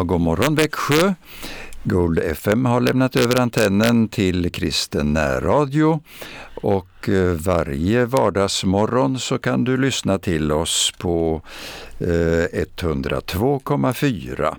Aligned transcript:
Ja, 0.00 0.04
god 0.04 0.20
morgon 0.20 0.54
Växjö. 0.54 1.14
Gold 1.84 2.18
FM 2.18 2.64
har 2.64 2.80
lämnat 2.80 3.16
över 3.16 3.40
antennen 3.40 4.08
till 4.08 4.52
Kristen 4.52 5.12
närradio 5.12 6.00
och 6.54 7.08
eh, 7.08 7.32
varje 7.32 8.04
vardagsmorgon 8.04 9.18
så 9.18 9.38
kan 9.38 9.64
du 9.64 9.76
lyssna 9.76 10.18
till 10.18 10.52
oss 10.52 10.92
på 10.98 11.42
eh, 11.98 12.06
102,4. 12.06 14.56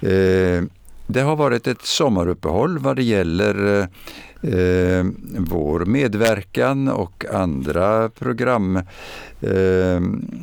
Eh, 0.00 0.64
det 1.06 1.20
har 1.20 1.36
varit 1.36 1.66
ett 1.66 1.82
sommaruppehåll 1.82 2.78
vad 2.78 2.96
det 2.96 3.02
gäller 3.02 3.88
eh, 4.42 5.06
vår 5.38 5.84
medverkan 5.84 6.88
och 6.88 7.24
andra 7.32 8.08
program, 8.08 8.76
eh, 9.40 10.00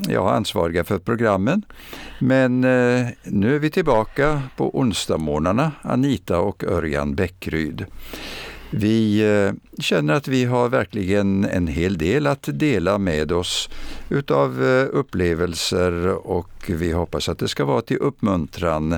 ja, 0.10 0.32
ansvariga 0.34 0.84
för 0.84 0.98
programmen. 1.00 1.62
Men 2.20 2.64
eh, 2.64 3.08
nu 3.24 3.55
är 3.55 3.60
vi 3.60 3.70
tillbaka 3.70 4.41
på 4.58 4.80
onsdagsmorgnarna, 4.80 5.72
Anita 5.82 6.40
och 6.40 6.64
Örjan 6.64 7.16
Bäckryd. 7.16 7.86
Vi 8.70 9.20
eh, 9.20 9.82
känner 9.82 10.14
att 10.14 10.27
vi 10.27 10.46
har 10.46 10.70
verkligen 10.70 11.46
en 11.46 11.68
hel 11.68 11.98
del 11.98 12.27
att 12.27 12.50
dela 12.54 12.98
med 12.98 13.32
oss 13.32 13.70
utav 14.10 14.64
eh, 14.64 14.88
upplevelser 14.91 16.08
och 16.27 16.52
vi 16.68 16.91
hoppas 16.91 17.30
att 17.30 17.40
det 17.40 17.48
ska 17.48 17.66
vara 17.66 17.82
till 17.82 17.98
uppmuntran 17.98 18.94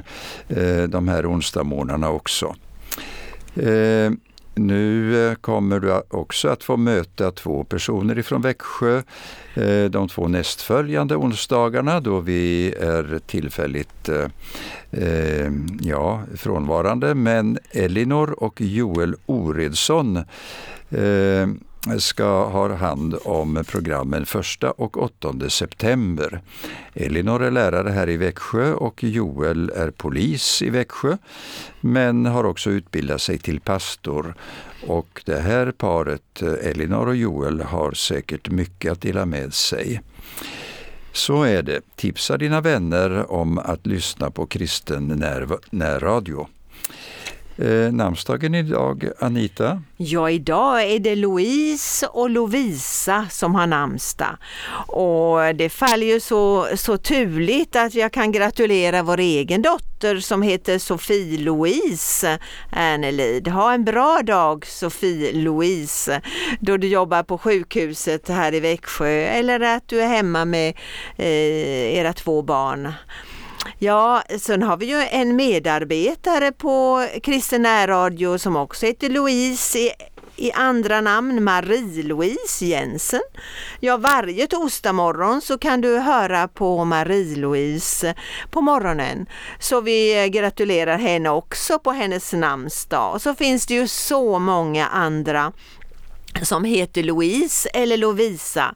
eh, 0.48 0.84
de 0.88 1.08
här 1.08 1.32
onsdagsmorgnarna 1.32 2.10
också. 2.10 2.56
Nu 4.60 5.28
eh, 5.30 5.36
kommer 5.36 5.80
du 5.80 6.02
också 6.10 6.50
att 6.50 6.64
få 6.64 6.78
möta 6.78 7.32
två 7.32 7.64
personer 7.64 8.20
ifrån 8.20 8.42
Växjö 8.42 9.02
eh, 9.54 9.86
de 9.86 10.08
två 10.08 10.28
nästföljande 10.28 11.16
onsdagarna 11.16 12.00
då 12.00 12.20
vi 12.20 12.74
är 12.74 13.20
tillfälligt 13.28 14.10
eh, 14.10 15.52
ja, 15.82 16.24
frånvarande. 16.36 17.16
Men 17.16 17.58
Elinor 17.72 18.44
och 18.44 18.62
Joel 18.62 19.16
Oredsson 19.26 20.20
ska 21.98 22.46
ha 22.46 22.76
hand 22.76 23.16
om 23.24 23.64
programmen 23.68 24.24
1 24.24 24.64
och 24.64 24.98
8 24.98 25.50
september. 25.50 26.42
Elinor 26.94 27.44
är 27.44 27.52
lärare 27.52 27.90
här 27.90 28.10
i 28.10 28.18
Växjö 28.18 28.74
och 28.74 29.04
Joel 29.04 29.72
är 29.76 29.92
polis 29.92 30.62
i 30.62 30.70
Växjö 30.70 31.18
men 31.82 32.26
har 32.26 32.44
också 32.44 32.70
utbildat 32.70 33.22
sig 33.22 33.38
till 33.38 33.60
pastor. 33.60 34.36
Och 34.88 35.22
det 35.26 35.40
här 35.40 35.72
paret, 35.72 36.42
Elinor 36.42 37.08
och 37.08 37.16
Joel, 37.16 37.62
har 37.62 37.92
säkert 37.92 38.50
mycket 38.50 38.92
att 38.92 39.02
dela 39.02 39.26
med 39.26 39.54
sig. 39.54 40.02
Så 41.12 41.44
är 41.44 41.62
det. 41.64 41.82
Tipsa 41.96 42.38
dina 42.38 42.62
vänner 42.62 43.32
om 43.32 43.58
att 43.58 43.88
lyssna 43.88 44.32
på 44.32 44.46
kristen 44.46 45.24
närradio. 45.72 46.48
Eh, 47.62 47.92
namnsdagen 47.92 48.56
idag, 48.56 49.10
Anita? 49.20 49.82
Ja, 49.98 50.30
idag 50.30 50.84
är 50.84 51.00
det 51.00 51.16
Louise 51.16 52.08
och 52.08 52.30
Lovisa 52.30 53.26
som 53.30 53.56
har 53.56 53.68
namnsdag. 53.68 54.38
Och 54.88 55.56
det 55.56 55.70
faller 55.70 56.08
ju 56.08 56.20
så, 56.20 56.68
så 56.76 56.98
turligt 56.98 57.76
att 57.76 57.94
jag 57.94 58.14
kan 58.14 58.32
gratulera 58.32 59.04
vår 59.04 59.20
egen 59.20 59.62
dotter 59.62 60.20
som 60.20 60.42
heter 60.42 60.80
Sofie 60.80 61.40
Louise 61.40 62.40
Ernelid. 62.72 63.48
Ha 63.48 63.74
en 63.74 63.86
bra 63.86 64.22
dag 64.24 64.66
Sofie 64.66 65.34
Louise 65.34 66.22
då 66.60 66.78
du 66.78 66.88
jobbar 66.88 67.24
på 67.24 67.38
sjukhuset 67.38 68.30
här 68.30 68.54
i 68.54 68.60
Växjö 68.60 69.10
eller 69.10 69.60
att 69.60 69.88
du 69.88 70.02
är 70.02 70.08
hemma 70.08 70.46
med 70.46 70.78
eh, 71.18 71.98
era 71.98 72.14
två 72.14 72.42
barn. 72.42 72.94
Ja, 73.82 74.24
sen 74.40 74.64
har 74.64 74.78
vi 74.78 74.86
ju 74.86 75.08
en 75.12 75.36
medarbetare 75.36 76.52
på 76.52 77.06
Kristen 77.24 77.88
Radio 77.88 78.38
som 78.38 78.56
också 78.56 78.86
heter 78.86 79.10
Louise 79.10 79.80
i, 79.80 79.92
i 80.36 80.52
andra 80.52 81.02
namn, 81.02 81.44
Marie-Louise 81.44 82.66
Jensen. 82.66 83.22
Ja, 83.80 83.98
varje 83.98 84.48
torsdag 84.48 84.94
morgon 84.94 85.42
så 85.42 85.58
kan 85.58 85.82
du 85.82 86.00
höra 86.00 86.48
på 86.48 86.86
Marie-Louise 86.86 88.16
på 88.52 88.62
morgonen. 88.62 89.26
Så 89.60 89.82
vi 89.82 90.30
gratulerar 90.30 90.98
henne 90.98 91.30
också 91.30 91.80
på 91.80 91.92
hennes 91.92 92.34
namnsdag. 92.34 93.14
Och 93.14 93.22
så 93.22 93.36
finns 93.36 93.66
det 93.66 93.74
ju 93.74 93.88
så 93.88 94.40
många 94.40 94.88
andra 94.88 95.52
som 96.42 96.64
heter 96.64 97.04
Louise 97.04 97.70
eller 97.70 97.98
Lovisa. 97.98 98.76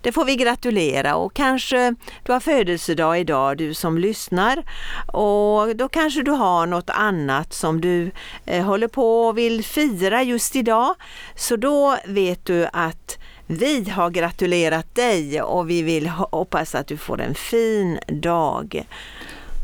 Det 0.00 0.12
får 0.12 0.24
vi 0.24 0.36
gratulera 0.36 1.16
och 1.16 1.34
kanske 1.34 1.94
du 2.22 2.32
har 2.32 2.40
födelsedag 2.40 3.20
idag 3.20 3.56
du 3.56 3.74
som 3.74 3.98
lyssnar 3.98 4.64
och 5.06 5.76
då 5.76 5.88
kanske 5.88 6.22
du 6.22 6.30
har 6.30 6.66
något 6.66 6.90
annat 6.90 7.52
som 7.52 7.80
du 7.80 8.10
eh, 8.46 8.64
håller 8.64 8.88
på 8.88 9.26
och 9.26 9.38
vill 9.38 9.64
fira 9.64 10.22
just 10.22 10.56
idag. 10.56 10.94
Så 11.36 11.56
då 11.56 11.96
vet 12.06 12.44
du 12.44 12.66
att 12.72 13.18
vi 13.46 13.90
har 13.90 14.10
gratulerat 14.10 14.94
dig 14.94 15.42
och 15.42 15.70
vi 15.70 15.82
vill 15.82 16.06
hoppas 16.08 16.74
att 16.74 16.86
du 16.86 16.96
får 16.96 17.20
en 17.20 17.34
fin 17.34 17.98
dag. 18.08 18.86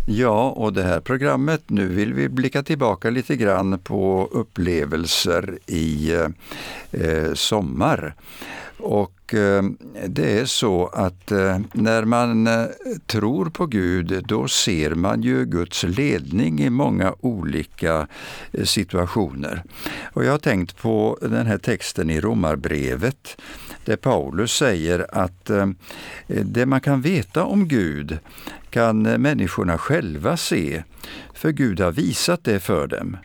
Ja, 0.06 0.50
och 0.50 0.72
det 0.72 0.82
här 0.82 1.00
programmet, 1.00 1.62
nu 1.66 1.88
vill 1.88 2.14
vi 2.14 2.28
blicka 2.28 2.62
tillbaka 2.62 3.10
lite 3.10 3.36
grann 3.36 3.78
på 3.78 4.28
upplevelser 4.32 5.58
i 5.66 6.12
eh, 6.12 6.28
eh 6.92 7.34
sommar. 7.34 8.14
Och 8.82 9.34
eh, 9.34 9.62
det 10.06 10.40
är 10.40 10.44
så 10.44 10.86
att 10.86 11.32
eh, 11.32 11.58
när 11.72 12.04
man 12.04 12.46
eh, 12.46 12.66
tror 13.06 13.50
på 13.50 13.66
Gud, 13.66 14.24
då 14.26 14.48
ser 14.48 14.90
man 14.90 15.22
ju 15.22 15.44
Guds 15.44 15.82
ledning 15.82 16.60
i 16.60 16.70
många 16.70 17.14
olika 17.20 18.06
eh, 18.52 18.64
situationer. 18.64 19.62
Och 20.12 20.24
jag 20.24 20.30
har 20.30 20.38
tänkt 20.38 20.76
på 20.76 21.18
den 21.20 21.46
här 21.46 21.58
texten 21.58 22.10
i 22.10 22.20
Romarbrevet 22.20 23.36
där 23.84 23.96
Paulus 23.96 24.52
säger 24.52 25.06
att 25.12 25.50
eh, 25.50 25.68
det 26.26 26.66
man 26.66 26.80
kan 26.80 27.00
veta 27.00 27.44
om 27.44 27.68
Gud 27.68 28.18
kan 28.70 29.02
människorna 29.02 29.78
själva 29.78 30.36
se, 30.36 30.82
för 31.34 31.50
Gud 31.50 31.80
har 31.80 31.92
visat 31.92 32.44
det 32.44 32.60
för 32.60 32.86
dem. 32.86 33.16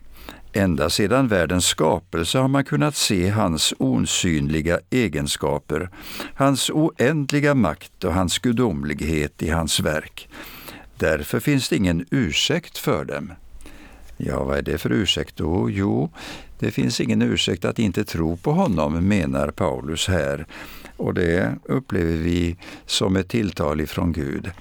Ända 0.53 0.89
sedan 0.89 1.27
världens 1.27 1.65
skapelse 1.65 2.37
har 2.37 2.47
man 2.47 2.63
kunnat 2.63 2.95
se 2.95 3.29
hans 3.29 3.73
osynliga 3.77 4.79
egenskaper, 4.89 5.89
hans 6.35 6.69
oändliga 6.69 7.55
makt 7.55 8.03
och 8.03 8.13
hans 8.13 8.39
gudomlighet 8.39 9.41
i 9.41 9.49
hans 9.49 9.79
verk. 9.79 10.29
Därför 10.97 11.39
finns 11.39 11.69
det 11.69 11.75
ingen 11.75 12.05
ursäkt 12.11 12.77
för 12.77 13.05
dem. 13.05 13.33
Ja, 14.17 14.43
vad 14.43 14.57
är 14.57 14.61
det 14.61 14.77
för 14.77 14.91
ursäkt 14.91 15.37
då? 15.37 15.69
Jo, 15.69 16.11
det 16.59 16.71
finns 16.71 17.01
ingen 17.01 17.21
ursäkt 17.21 17.65
att 17.65 17.79
inte 17.79 18.03
tro 18.03 18.37
på 18.37 18.51
honom, 18.51 19.07
menar 19.07 19.51
Paulus 19.51 20.07
här. 20.07 20.45
Och 20.97 21.13
det 21.13 21.55
upplever 21.63 22.15
vi 22.15 22.57
som 22.85 23.15
ett 23.15 23.29
tilltal 23.29 23.81
ifrån 23.81 24.13
Gud. 24.13 24.51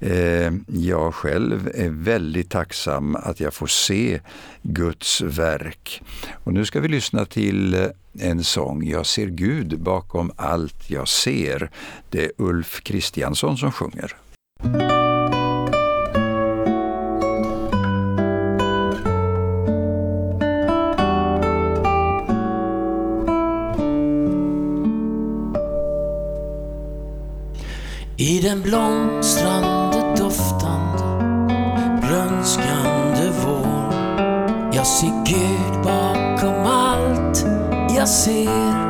Eh, 0.00 0.52
jag 0.66 1.14
själv 1.14 1.70
är 1.74 1.88
väldigt 1.88 2.50
tacksam 2.50 3.16
att 3.16 3.40
jag 3.40 3.54
får 3.54 3.66
se 3.66 4.20
Guds 4.62 5.20
verk. 5.20 6.02
Och 6.44 6.52
nu 6.52 6.64
ska 6.64 6.80
vi 6.80 6.88
lyssna 6.88 7.24
till 7.24 7.88
en 8.18 8.44
sång, 8.44 8.84
Jag 8.84 9.06
ser 9.06 9.26
Gud 9.26 9.80
bakom 9.80 10.32
allt 10.36 10.90
jag 10.90 11.08
ser. 11.08 11.70
Det 12.10 12.24
är 12.24 12.30
Ulf 12.36 12.80
Kristiansson 12.82 13.58
som 13.58 13.72
sjunger. 13.72 14.16
Blomstrande 28.70 30.14
doftande 30.16 31.02
grönskande 32.02 33.30
vår. 33.44 33.94
Jag 34.72 34.86
ser 34.86 35.24
Gud 35.26 35.82
bakom 35.84 36.66
allt. 36.66 37.46
Jag 37.96 38.08
ser 38.08 38.89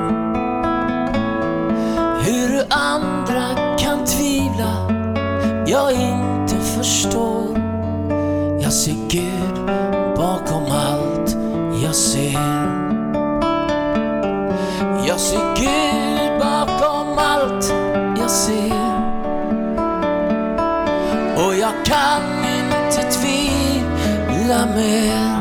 med 24.81 25.41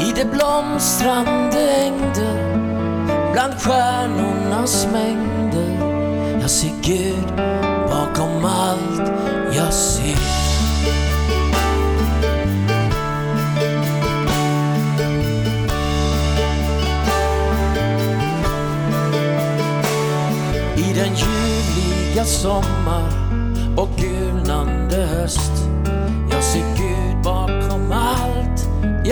I 0.00 0.12
det 0.16 0.24
blomstrande 0.32 1.70
ängder 1.70 2.56
Bland 3.32 3.54
stjärnornas 3.54 4.88
mängder. 4.92 5.70
Jag 6.40 6.50
ser 6.50 6.72
Gud 6.82 7.36
bakom 7.90 8.44
allt 8.44 9.12
jag 9.56 9.74
ser. 9.74 10.18
I 20.76 20.94
den 20.94 21.14
ljuvliga 21.14 22.24
sommar 22.24 23.08
och 23.76 23.88
gulnande 23.96 24.96
höst 24.96 25.75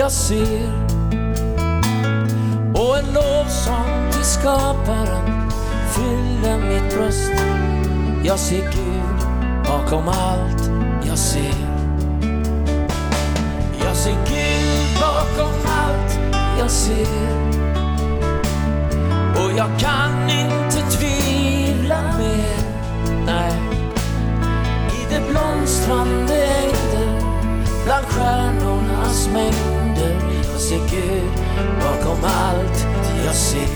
jag 0.05 0.11
ser. 0.11 0.71
Och 2.73 2.97
en 2.97 3.13
lovsång 3.13 4.11
till 4.11 4.23
skaparen 4.23 5.49
fyller 5.91 6.57
mitt 6.57 6.95
bröst. 6.95 7.31
Jag 8.23 8.39
ser 8.39 8.61
Gud 8.61 9.27
bakom 9.67 10.07
allt 10.07 10.69
jag 11.07 11.17
ser. 11.17 11.55
Jag 13.85 13.95
ser 13.95 14.15
Gud 14.27 14.99
bakom 15.01 15.53
allt 15.65 16.19
jag 16.59 16.71
ser. 16.71 17.39
Och 19.35 19.51
jag 19.57 19.79
kan 19.79 20.29
inte 20.29 20.97
tvivla 20.97 22.01
mer. 22.17 22.57
Nej. 23.25 23.53
I 24.91 25.13
det 25.13 25.21
blomstrande 25.31 26.45
ängder, 26.45 27.21
bland 27.85 28.05
stjärnornas 28.05 29.29
mängder. 29.33 29.84
Jag 30.55 30.61
ser 30.61 30.77
Gud 30.77 31.31
bakom 31.79 32.23
allt 32.23 32.87
jag 33.25 33.35
ser. 33.35 33.67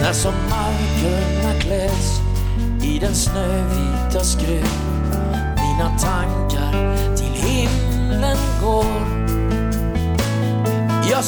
När 0.00 0.12
som 0.12 0.34
markerna 0.50 1.60
kläs 1.60 2.20
i 2.82 2.98
den 2.98 3.14
snövita 3.14 4.24
skrud 4.24 4.64
Mina 5.56 5.98
tankar 5.98 6.96
till 7.16 7.48
himlen 7.48 8.38
går 8.62 9.03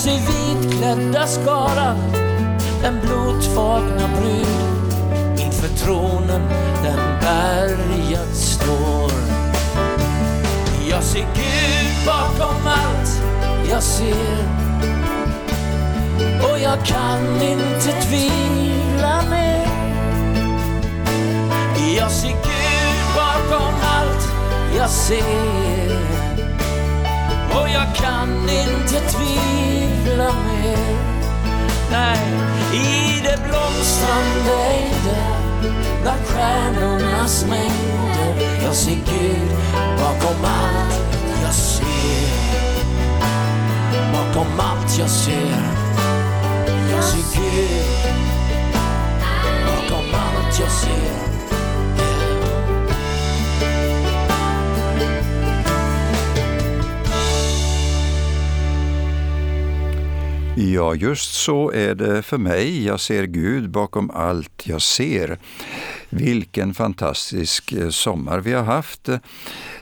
jag 0.05 0.15
i 0.15 0.19
vitklädda 0.19 1.27
skaran, 1.27 1.97
den 2.83 3.01
blodtvagna 3.01 4.09
brud 4.21 4.93
Inför 5.41 5.69
tronen 5.69 6.43
den 6.83 6.99
bärgad 7.21 8.35
står. 8.35 9.13
Jag 10.91 11.03
ser 11.03 11.27
Gud 11.35 12.07
bakom 12.07 12.67
allt 12.67 13.23
jag 13.71 13.83
ser. 13.83 14.39
Och 16.43 16.59
jag 16.59 16.85
kan 16.87 17.43
inte 17.43 17.93
tvivla 18.09 19.23
mer. 19.31 19.67
Jag 21.99 22.11
ser 22.11 22.29
Gud 22.29 23.15
bakom 23.17 23.75
allt 23.83 24.29
jag 24.79 24.91
ser 24.91 26.26
och 27.61 27.69
jag 27.69 27.95
kan 27.95 28.49
inte 28.49 29.01
tvivla 29.01 30.33
mer. 30.33 30.97
Nej, 31.91 32.19
i 32.73 33.21
det 33.23 33.39
blomstrande 33.49 34.65
ejder 34.69 35.37
bland 36.03 36.21
stjärnornas 36.27 37.47
mängder 37.49 38.63
jag 38.65 38.75
ser 38.75 38.95
Gud 38.95 39.51
bakom 39.99 40.45
allt 40.45 41.19
jag 41.43 41.55
ser. 41.55 41.87
Bakom 44.13 44.61
allt 44.61 44.99
jag 44.99 45.11
ser 45.11 45.87
jag 46.93 47.05
ser 47.05 47.41
Gud 47.41 48.15
bakom 49.67 50.15
allt 50.15 50.61
jag 50.61 50.71
ser. 50.71 51.36
Ja, 60.75 60.95
just 60.95 61.35
så 61.35 61.73
är 61.73 61.95
det 61.95 62.23
för 62.23 62.39
mig. 62.39 62.85
Jag 62.85 63.01
ser 63.01 63.25
Gud 63.25 63.71
bakom 63.71 64.11
allt 64.11 64.67
jag 64.67 64.83
ser. 64.83 65.39
Vilken 66.11 66.75
fantastisk 66.75 67.73
eh, 67.73 67.89
sommar 67.89 68.41
vi 68.41 68.53
har 68.53 68.63
haft. 68.63 69.09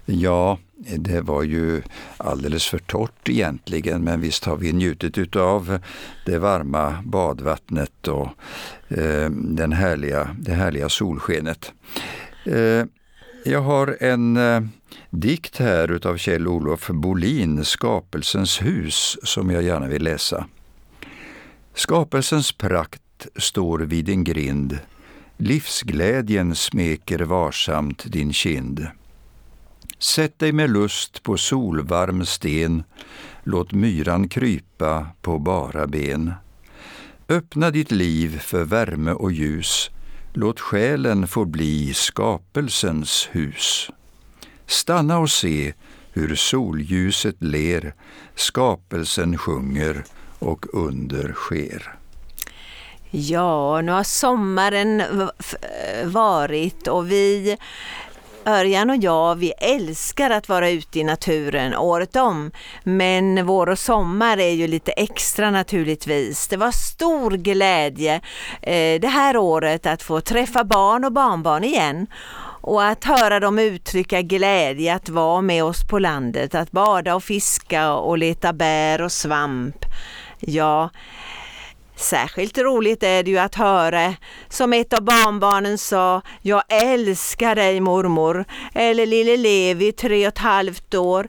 Ja, 0.04 0.58
det 0.96 1.20
var 1.20 1.42
ju 1.42 1.82
alldeles 2.16 2.66
för 2.66 2.78
torrt 2.78 3.28
egentligen, 3.28 4.04
men 4.04 4.20
visst 4.20 4.44
har 4.44 4.56
vi 4.56 4.72
njutit 4.72 5.18
utav 5.18 5.78
det 6.26 6.38
varma 6.38 7.02
badvattnet 7.04 8.08
och 8.08 8.28
eh, 8.88 9.30
den 9.30 9.72
härliga, 9.72 10.36
det 10.38 10.52
härliga 10.52 10.88
solskenet. 10.88 11.72
Eh, 12.44 12.84
jag 13.44 13.60
har 13.60 13.96
en 14.00 14.36
eh, 14.36 14.60
dikt 15.10 15.58
här 15.58 15.90
utav 15.90 16.16
Kjell-Olof 16.16 16.88
Bolin, 16.88 17.64
Skapelsens 17.64 18.62
hus, 18.62 19.18
som 19.22 19.50
jag 19.50 19.62
gärna 19.62 19.86
vill 19.86 20.02
läsa. 20.02 20.46
Skapelsens 21.74 22.52
prakt 22.52 23.26
står 23.36 23.78
vid 23.78 24.04
din 24.04 24.24
grind, 24.24 24.78
livsglädjen 25.36 26.54
smeker 26.54 27.18
varsamt 27.18 28.04
din 28.04 28.32
kind. 28.32 28.86
Sätt 29.98 30.38
dig 30.38 30.52
med 30.52 30.70
lust 30.70 31.22
på 31.22 31.36
solvarm 31.36 32.26
sten, 32.26 32.84
låt 33.44 33.72
myran 33.72 34.28
krypa 34.28 35.06
på 35.22 35.38
bara 35.38 35.86
ben. 35.86 36.32
Öppna 37.28 37.70
ditt 37.70 37.90
liv 37.90 38.38
för 38.38 38.64
värme 38.64 39.12
och 39.12 39.32
ljus, 39.32 39.90
låt 40.32 40.60
själen 40.60 41.28
få 41.28 41.44
bli 41.44 41.94
skapelsens 41.94 43.28
hus. 43.32 43.90
Stanna 44.66 45.18
och 45.18 45.30
se 45.30 45.74
hur 46.12 46.34
solljuset 46.34 47.42
ler, 47.42 47.94
skapelsen 48.34 49.38
sjunger 49.38 50.04
och 50.38 50.66
under 50.72 51.32
sker. 51.32 51.94
Ja, 53.10 53.80
nu 53.80 53.92
har 53.92 54.02
sommaren 54.02 55.02
varit 56.04 56.88
och 56.88 57.10
vi 57.10 57.56
Örjan 58.46 58.90
och 58.90 58.96
jag, 58.96 59.34
vi 59.34 59.50
älskar 59.50 60.30
att 60.30 60.48
vara 60.48 60.70
ute 60.70 61.00
i 61.00 61.04
naturen 61.04 61.74
året 61.74 62.16
om. 62.16 62.50
Men 62.82 63.46
vår 63.46 63.68
och 63.68 63.78
sommar 63.78 64.38
är 64.38 64.50
ju 64.50 64.66
lite 64.66 64.92
extra 64.92 65.50
naturligtvis. 65.50 66.48
Det 66.48 66.56
var 66.56 66.70
stor 66.70 67.30
glädje 67.30 68.20
eh, 68.62 69.00
det 69.00 69.08
här 69.08 69.36
året 69.36 69.86
att 69.86 70.02
få 70.02 70.20
träffa 70.20 70.64
barn 70.64 71.04
och 71.04 71.12
barnbarn 71.12 71.64
igen 71.64 72.06
och 72.60 72.84
att 72.84 73.04
höra 73.04 73.40
dem 73.40 73.58
uttrycka 73.58 74.22
glädje 74.22 74.94
att 74.94 75.08
vara 75.08 75.40
med 75.40 75.64
oss 75.64 75.88
på 75.88 75.98
landet, 75.98 76.54
att 76.54 76.70
bada 76.70 77.14
och 77.14 77.24
fiska 77.24 77.92
och 77.92 78.18
leta 78.18 78.52
bär 78.52 79.00
och 79.00 79.12
svamp. 79.12 79.76
Ja, 80.46 80.90
Särskilt 81.96 82.58
roligt 82.58 83.02
är 83.02 83.22
det 83.22 83.30
ju 83.30 83.38
att 83.38 83.54
höra, 83.54 84.14
som 84.48 84.72
ett 84.72 84.92
av 84.92 85.02
barnbarnen 85.02 85.78
sa, 85.78 86.22
jag 86.42 86.62
älskar 86.68 87.54
dig 87.54 87.80
mormor, 87.80 88.44
eller 88.74 89.06
lille 89.06 89.36
Levi, 89.36 89.92
tre 89.92 90.26
och 90.26 90.32
ett 90.32 90.38
halvt 90.38 90.94
år. 90.94 91.28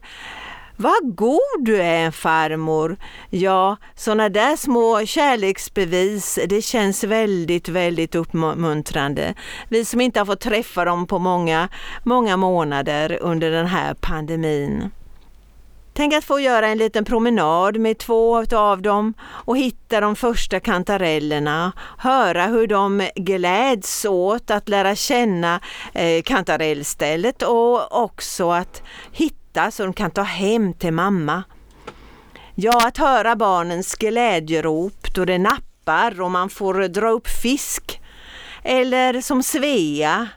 Vad 0.77 1.15
god 1.15 1.59
du 1.59 1.81
är 1.81 2.11
farmor! 2.11 2.97
Ja, 3.29 3.77
sådana 3.95 4.29
där 4.29 4.55
små 4.55 5.05
kärleksbevis, 5.05 6.39
det 6.47 6.61
känns 6.61 7.03
väldigt, 7.03 7.69
väldigt 7.69 8.15
uppmuntrande. 8.15 9.33
Vi 9.69 9.85
som 9.85 10.01
inte 10.01 10.19
har 10.19 10.25
fått 10.25 10.41
träffa 10.41 10.85
dem 10.85 11.07
på 11.07 11.19
många, 11.19 11.69
många 12.03 12.37
månader 12.37 13.17
under 13.21 13.51
den 13.51 13.67
här 13.67 13.93
pandemin. 13.93 14.91
Tänk 15.97 16.13
att 16.13 16.23
få 16.23 16.39
göra 16.39 16.67
en 16.67 16.77
liten 16.77 17.05
promenad 17.05 17.77
med 17.77 17.97
två 17.97 18.45
av 18.53 18.81
dem 18.81 19.13
och 19.21 19.57
hitta 19.57 20.01
de 20.01 20.15
första 20.15 20.59
kantarellerna, 20.59 21.71
höra 21.97 22.45
hur 22.45 22.67
de 22.67 23.09
gläds 23.15 24.05
åt 24.05 24.51
att 24.51 24.69
lära 24.69 24.95
känna 24.95 25.59
eh, 25.93 26.21
kantarellstället 26.21 27.41
och 27.41 28.03
också 28.03 28.51
att 28.51 28.81
hitta 29.11 29.71
så 29.71 29.83
de 29.83 29.93
kan 29.93 30.11
ta 30.11 30.21
hem 30.21 30.73
till 30.73 30.93
mamma. 30.93 31.43
Ja, 32.55 32.87
att 32.87 32.97
höra 32.97 33.35
barnens 33.35 33.95
glädjerop 33.95 35.13
då 35.15 35.25
det 35.25 35.37
nappar 35.37 36.21
och 36.21 36.31
man 36.31 36.49
får 36.49 36.87
dra 36.87 37.09
upp 37.09 37.27
fisk. 37.27 38.01
Eller 38.63 39.21
som 39.21 39.43
Svea 39.43 40.27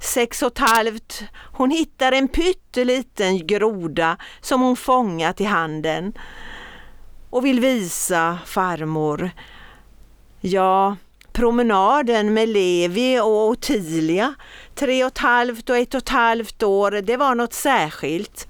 sex 0.00 0.42
och 0.42 0.52
ett 0.52 0.58
halvt. 0.58 1.22
Hon 1.52 1.70
hittar 1.70 2.12
en 2.12 2.28
pytteliten 2.28 3.46
groda 3.46 4.16
som 4.40 4.60
hon 4.60 4.76
fångat 4.76 5.40
i 5.40 5.44
handen 5.44 6.12
och 7.30 7.44
vill 7.44 7.60
visa 7.60 8.38
farmor. 8.46 9.30
Ja, 10.40 10.96
promenaden 11.32 12.34
med 12.34 12.48
Levi 12.48 13.20
och 13.20 13.48
Ottilia, 13.48 14.34
tre 14.74 15.04
och 15.04 15.08
ett 15.08 15.18
halvt 15.18 15.70
och 15.70 15.76
ett 15.76 15.94
och 15.94 16.02
ett 16.02 16.08
halvt 16.08 16.62
år, 16.62 16.90
det 16.90 17.16
var 17.16 17.34
något 17.34 17.52
särskilt. 17.52 18.48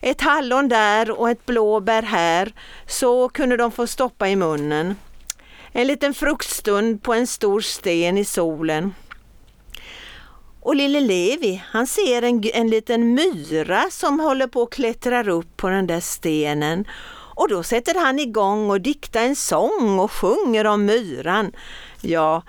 Ett 0.00 0.20
hallon 0.20 0.68
där 0.68 1.10
och 1.20 1.30
ett 1.30 1.46
blåbär 1.46 2.02
här, 2.02 2.52
så 2.86 3.28
kunde 3.28 3.56
de 3.56 3.70
få 3.72 3.86
stoppa 3.86 4.28
i 4.28 4.36
munnen. 4.36 4.96
En 5.72 5.86
liten 5.86 6.14
fruktstund 6.14 7.02
på 7.02 7.14
en 7.14 7.26
stor 7.26 7.60
sten 7.60 8.18
i 8.18 8.24
solen. 8.24 8.94
Och 10.68 10.76
lille 10.76 11.00
Levi, 11.00 11.62
han 11.70 11.86
ser 11.86 12.22
en, 12.22 12.44
en 12.54 12.70
liten 12.70 13.14
myra 13.14 13.84
som 13.90 14.20
håller 14.20 14.46
på 14.46 14.62
att 14.62 14.70
klättra 14.70 15.32
upp 15.32 15.56
på 15.56 15.68
den 15.68 15.86
där 15.86 16.00
stenen. 16.00 16.84
Och 17.34 17.48
då 17.48 17.62
sätter 17.62 18.00
han 18.00 18.18
igång 18.18 18.70
och 18.70 18.80
diktar 18.80 19.22
en 19.22 19.36
sång 19.36 19.98
och 19.98 20.12
sjunger 20.12 20.66
om 20.66 20.84
myran. 20.84 21.52
Ja, 22.00 22.42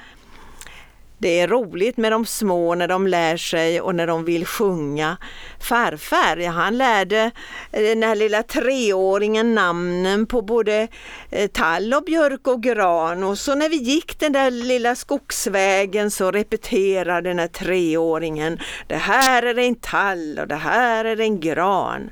det 1.20 1.40
är 1.40 1.48
roligt 1.48 1.98
med 1.98 2.12
de 2.12 2.26
små 2.26 2.76
när 2.76 2.88
de 2.88 3.08
lär 3.08 3.38
sig 3.38 3.82
och 3.82 3.96
när 3.96 4.08
de 4.08 4.26
vill 4.26 4.46
sjunga. 4.46 5.18
Farfar, 5.60 6.38
ja, 6.38 6.52
han 6.52 6.78
lärde 6.78 7.32
eh, 7.72 7.82
den 7.82 8.04
här 8.04 8.16
lilla 8.16 8.44
treåringen 8.44 9.56
namnen 9.56 10.26
på 10.26 10.42
både 10.42 10.88
eh, 11.32 11.48
tall 11.48 11.94
och 11.94 12.04
björk 12.04 12.48
och 12.48 12.64
gran 12.64 13.24
och 13.24 13.38
så 13.38 13.56
när 13.56 13.70
vi 13.70 13.76
gick 13.76 14.20
den 14.20 14.32
där 14.32 14.52
lilla 14.52 14.96
skogsvägen 14.96 16.12
så 16.12 16.32
repeterade 16.32 17.30
den 17.30 17.40
här 17.40 17.48
treåringen 17.48 18.60
Det 18.88 18.96
här 18.96 19.44
är 19.44 19.60
en 19.60 19.76
tall 19.76 20.40
och 20.40 20.48
det 20.48 20.56
här 20.56 21.06
är 21.06 21.22
en 21.22 21.40
gran. 21.40 22.12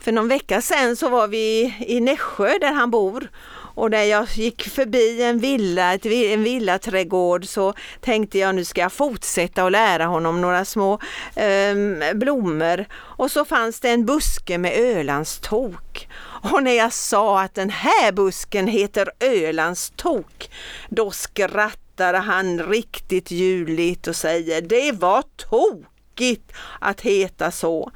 För 0.00 0.12
någon 0.12 0.28
vecka 0.28 0.60
sedan 0.60 0.96
så 0.96 1.08
var 1.08 1.28
vi 1.28 1.74
i 1.86 2.00
Nässjö 2.00 2.58
där 2.60 2.72
han 2.72 2.90
bor 2.90 3.28
och 3.76 3.90
när 3.90 4.02
jag 4.02 4.26
gick 4.34 4.68
förbi 4.68 5.22
en 5.22 5.38
villa, 5.38 5.92
en 6.04 6.42
villaträdgård 6.42 7.44
så 7.44 7.74
tänkte 8.00 8.38
jag 8.38 8.54
nu 8.54 8.64
ska 8.64 8.80
jag 8.80 8.92
fortsätta 8.92 9.64
och 9.64 9.70
lära 9.70 10.04
honom 10.06 10.40
några 10.40 10.64
små 10.64 11.00
eh, 11.34 11.74
blommor. 12.14 12.84
Och 12.94 13.30
så 13.30 13.44
fanns 13.44 13.80
det 13.80 13.90
en 13.90 14.06
buske 14.06 14.58
med 14.58 14.72
Ölandstok. 14.78 16.08
Och 16.52 16.62
när 16.62 16.72
jag 16.72 16.92
sa 16.92 17.40
att 17.40 17.54
den 17.54 17.70
här 17.70 18.12
busken 18.12 18.66
heter 18.66 19.10
Ölandstok, 19.20 20.50
då 20.88 21.10
skrattade 21.10 22.18
han 22.18 22.62
riktigt 22.62 23.30
ljudligt 23.30 24.06
och 24.06 24.16
säger 24.16 24.62
det 24.62 24.92
var 24.92 25.22
tokigt 25.36 26.52
att 26.80 27.00
heta 27.00 27.50
så. 27.50 27.90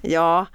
Ja, 0.00 0.46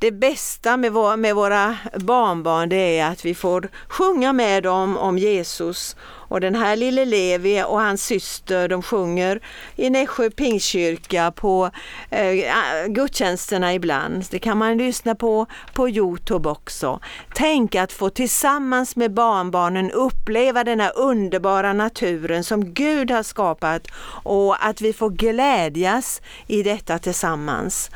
det 0.00 0.12
bästa 0.12 0.76
med, 0.76 0.92
vår, 0.92 1.16
med 1.16 1.34
våra 1.34 1.76
barnbarn 1.94 2.68
det 2.68 2.98
är 2.98 3.10
att 3.10 3.24
vi 3.24 3.34
får 3.34 3.68
sjunga 3.88 4.32
med 4.32 4.62
dem 4.62 4.96
om 4.96 5.18
Jesus. 5.18 5.96
Och 6.28 6.40
den 6.40 6.54
här 6.54 6.76
lille 6.76 7.04
Levi 7.04 7.62
och 7.62 7.80
hans 7.80 8.04
syster 8.04 8.68
de 8.68 8.82
sjunger 8.82 9.40
i 9.76 9.90
Nässjö 9.90 10.30
Pingstkyrka 10.30 11.32
på 11.36 11.70
eh, 12.10 12.86
gudstjänsterna 12.86 13.74
ibland. 13.74 14.24
Det 14.30 14.38
kan 14.38 14.58
man 14.58 14.78
lyssna 14.78 15.14
på 15.14 15.46
på 15.74 15.88
Youtube 15.88 16.48
också. 16.48 17.00
Tänk 17.34 17.74
att 17.74 17.92
få 17.92 18.10
tillsammans 18.10 18.96
med 18.96 19.14
barnbarnen 19.14 19.90
uppleva 19.90 20.64
den 20.64 20.80
här 20.80 20.92
underbara 20.98 21.72
naturen 21.72 22.44
som 22.44 22.72
Gud 22.74 23.10
har 23.10 23.22
skapat 23.22 23.82
och 24.24 24.66
att 24.66 24.80
vi 24.80 24.92
får 24.92 25.10
glädjas 25.10 26.22
i 26.46 26.62
detta 26.62 26.98
tillsammans. 26.98 27.90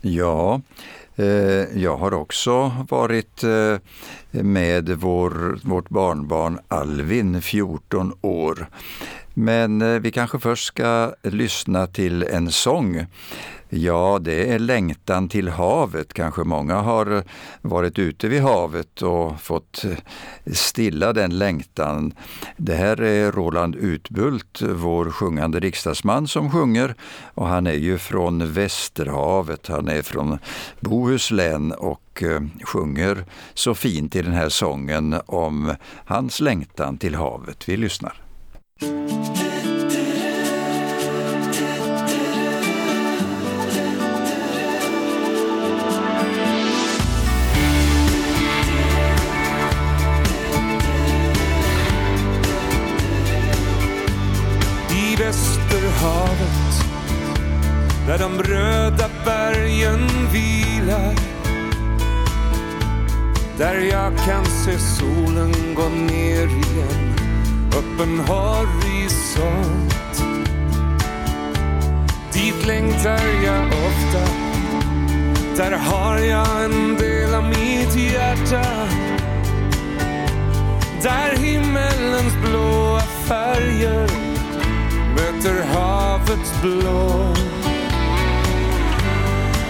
Ja, 0.00 0.60
eh, 1.16 1.26
jag 1.82 1.96
har 1.96 2.14
också 2.14 2.72
varit 2.88 3.44
eh, 3.44 3.76
med 4.30 4.88
vår, 4.88 5.58
vårt 5.68 5.88
barnbarn 5.88 6.58
Alvin, 6.68 7.42
14 7.42 8.12
år. 8.20 8.68
Men 9.34 9.82
eh, 9.82 10.00
vi 10.00 10.10
kanske 10.10 10.38
först 10.38 10.66
ska 10.66 11.12
lyssna 11.22 11.86
till 11.86 12.22
en 12.22 12.50
sång 12.50 13.06
Ja, 13.70 14.18
det 14.22 14.52
är 14.52 14.58
längtan 14.58 15.28
till 15.28 15.48
havet. 15.48 16.12
Kanske 16.12 16.44
många 16.44 16.74
har 16.74 17.24
varit 17.62 17.98
ute 17.98 18.28
vid 18.28 18.42
havet 18.42 19.02
och 19.02 19.40
fått 19.40 19.84
stilla 20.52 21.12
den 21.12 21.38
längtan. 21.38 22.14
Det 22.56 22.74
här 22.74 23.02
är 23.02 23.32
Roland 23.32 23.76
Utbult, 23.76 24.62
vår 24.62 25.10
sjungande 25.10 25.60
riksdagsman 25.60 26.28
som 26.28 26.50
sjunger 26.50 26.94
och 27.34 27.46
han 27.46 27.66
är 27.66 27.72
ju 27.72 27.98
från 27.98 28.52
Västerhavet, 28.52 29.66
han 29.66 29.88
är 29.88 30.02
från 30.02 30.38
Bohuslän 30.80 31.72
och 31.72 32.22
eh, 32.22 32.42
sjunger 32.64 33.24
så 33.54 33.74
fint 33.74 34.16
i 34.16 34.22
den 34.22 34.34
här 34.34 34.48
sången 34.48 35.16
om 35.26 35.74
hans 36.04 36.40
längtan 36.40 36.98
till 36.98 37.14
havet. 37.14 37.68
Vi 37.68 37.76
lyssnar. 37.76 38.22
Havet 56.00 56.84
där 58.06 58.18
de 58.18 58.42
röda 58.42 59.10
bergen 59.24 60.08
vilar. 60.32 61.14
Där 63.58 63.74
jag 63.74 64.12
kan 64.18 64.44
se 64.44 64.78
solen 64.78 65.52
gå 65.74 65.88
ner 65.88 66.46
igen 66.46 67.14
öppen 67.68 68.20
horisont. 68.20 69.94
Dit 72.32 72.66
längtar 72.66 73.24
jag 73.44 73.66
ofta 73.66 74.32
Där 75.56 75.78
har 75.78 76.18
jag 76.18 76.64
en 76.64 76.96
del 76.96 77.34
av 77.34 77.44
mitt 77.44 77.96
hjärta. 77.96 78.64
Där 81.02 81.36
himmelens 81.36 82.34
blåa 82.42 83.00
färger 83.00 84.27
möter 85.18 85.62
havets 85.62 86.52
blå. 86.62 87.34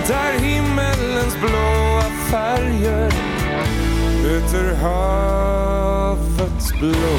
Där 0.08 0.38
himmelens 0.38 1.36
blåa 1.40 2.02
färger 2.30 3.12
möter 4.22 4.74
havets 4.82 6.72
blå. 6.80 7.18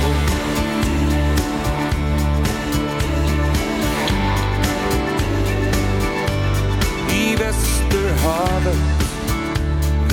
I 7.11 7.35
Västerhavet 7.35 8.77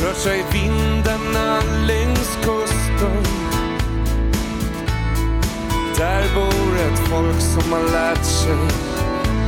rör 0.03 0.15
sig 0.15 0.45
vindarna 0.53 1.63
längs 1.87 2.39
kusten 2.45 2.66
där 5.99 6.35
bor 6.35 6.77
ett 6.79 6.99
folk 6.99 7.41
som 7.41 7.73
har 7.73 7.93
lärt 7.93 8.25
sig 8.25 8.57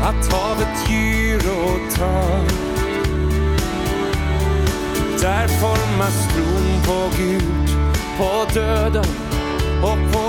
att 0.03 0.33
havet 0.33 0.91
ger 0.91 1.37
och 1.37 1.97
tar. 1.97 2.41
Där 5.21 5.49
formas 5.49 6.29
tron 6.35 6.83
på 6.87 7.17
Gud, 7.17 7.71
på 8.19 8.47
döden 8.55 9.05
och 9.83 10.13
på 10.13 10.29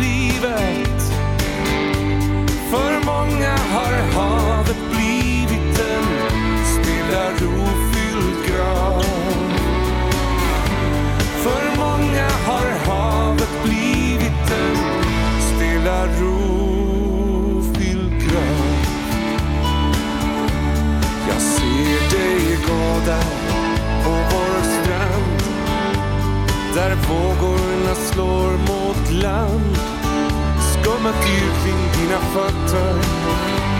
livet. 0.00 1.02
För 2.70 3.06
många 3.06 3.56
har 3.56 4.12
havet 4.12 4.76
blivit 4.90 5.80
en 5.80 6.64
stilla 6.64 7.30
rofylld 7.30 8.46
grav. 8.46 9.02
För 11.42 11.76
många 11.78 12.28
har 12.46 12.92
havet 12.92 13.25
lilla 15.86 16.06
rofylld 16.06 17.70
kraft 18.20 18.88
Jag 21.28 21.40
ser 21.40 22.00
dig 22.16 22.58
gå 22.66 23.00
där 23.06 23.30
på 24.04 24.10
vår 24.10 24.62
strand 24.62 25.40
där 26.74 26.96
vågorna 27.08 27.94
slår 27.94 28.50
mot 28.50 29.12
land. 29.22 29.76
Skummet 30.72 31.14
yr 31.14 31.50
kring 31.64 31.82
dina 31.96 32.18
fötter, 32.20 32.94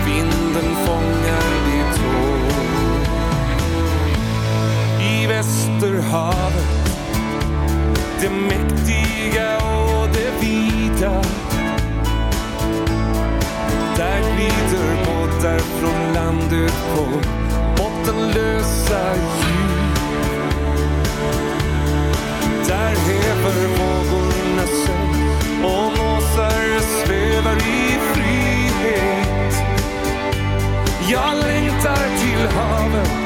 vinden 0.07 0.77
fångar 0.87 1.49
ditt 1.67 1.99
hår. 1.99 2.41
I 5.03 5.27
Västerhavet, 5.27 7.01
det 8.21 8.31
mäktiga 8.31 9.57
och 9.57 10.09
det 10.13 10.47
vida 10.47 11.23
där 13.97 14.21
glider 14.21 15.05
båtar 15.05 15.59
från 15.59 16.15
landet 16.15 16.75
på 16.95 17.05
bottenlösa 17.77 19.15
djup. 19.15 19.97
Där 22.69 22.95
häver 22.97 23.67
vågorna 23.79 24.67
sig 24.67 25.07
och 25.65 25.93
måsar 25.99 26.81
svävar 26.81 27.57
i 27.57 27.99
frihet. 28.13 29.55
Jag 31.09 31.37
längtar 31.37 32.19
till 32.19 32.57
havet 32.57 33.26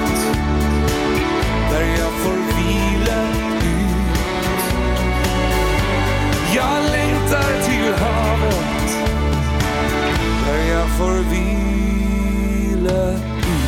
får 11.01 11.23
vila 11.31 13.13
i. 13.13 13.61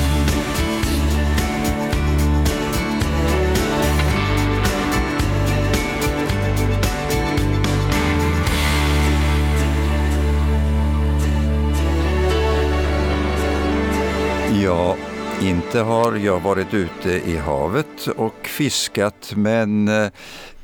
Ja, 14.65 14.97
inte 15.43 15.81
har 15.81 16.17
jag 16.17 16.41
varit 16.41 16.75
ute 16.75 17.11
i 17.11 17.37
havet 17.37 18.07
och 18.17 18.47
fiskat, 18.47 19.33
men 19.37 19.89
eh, 19.89 20.11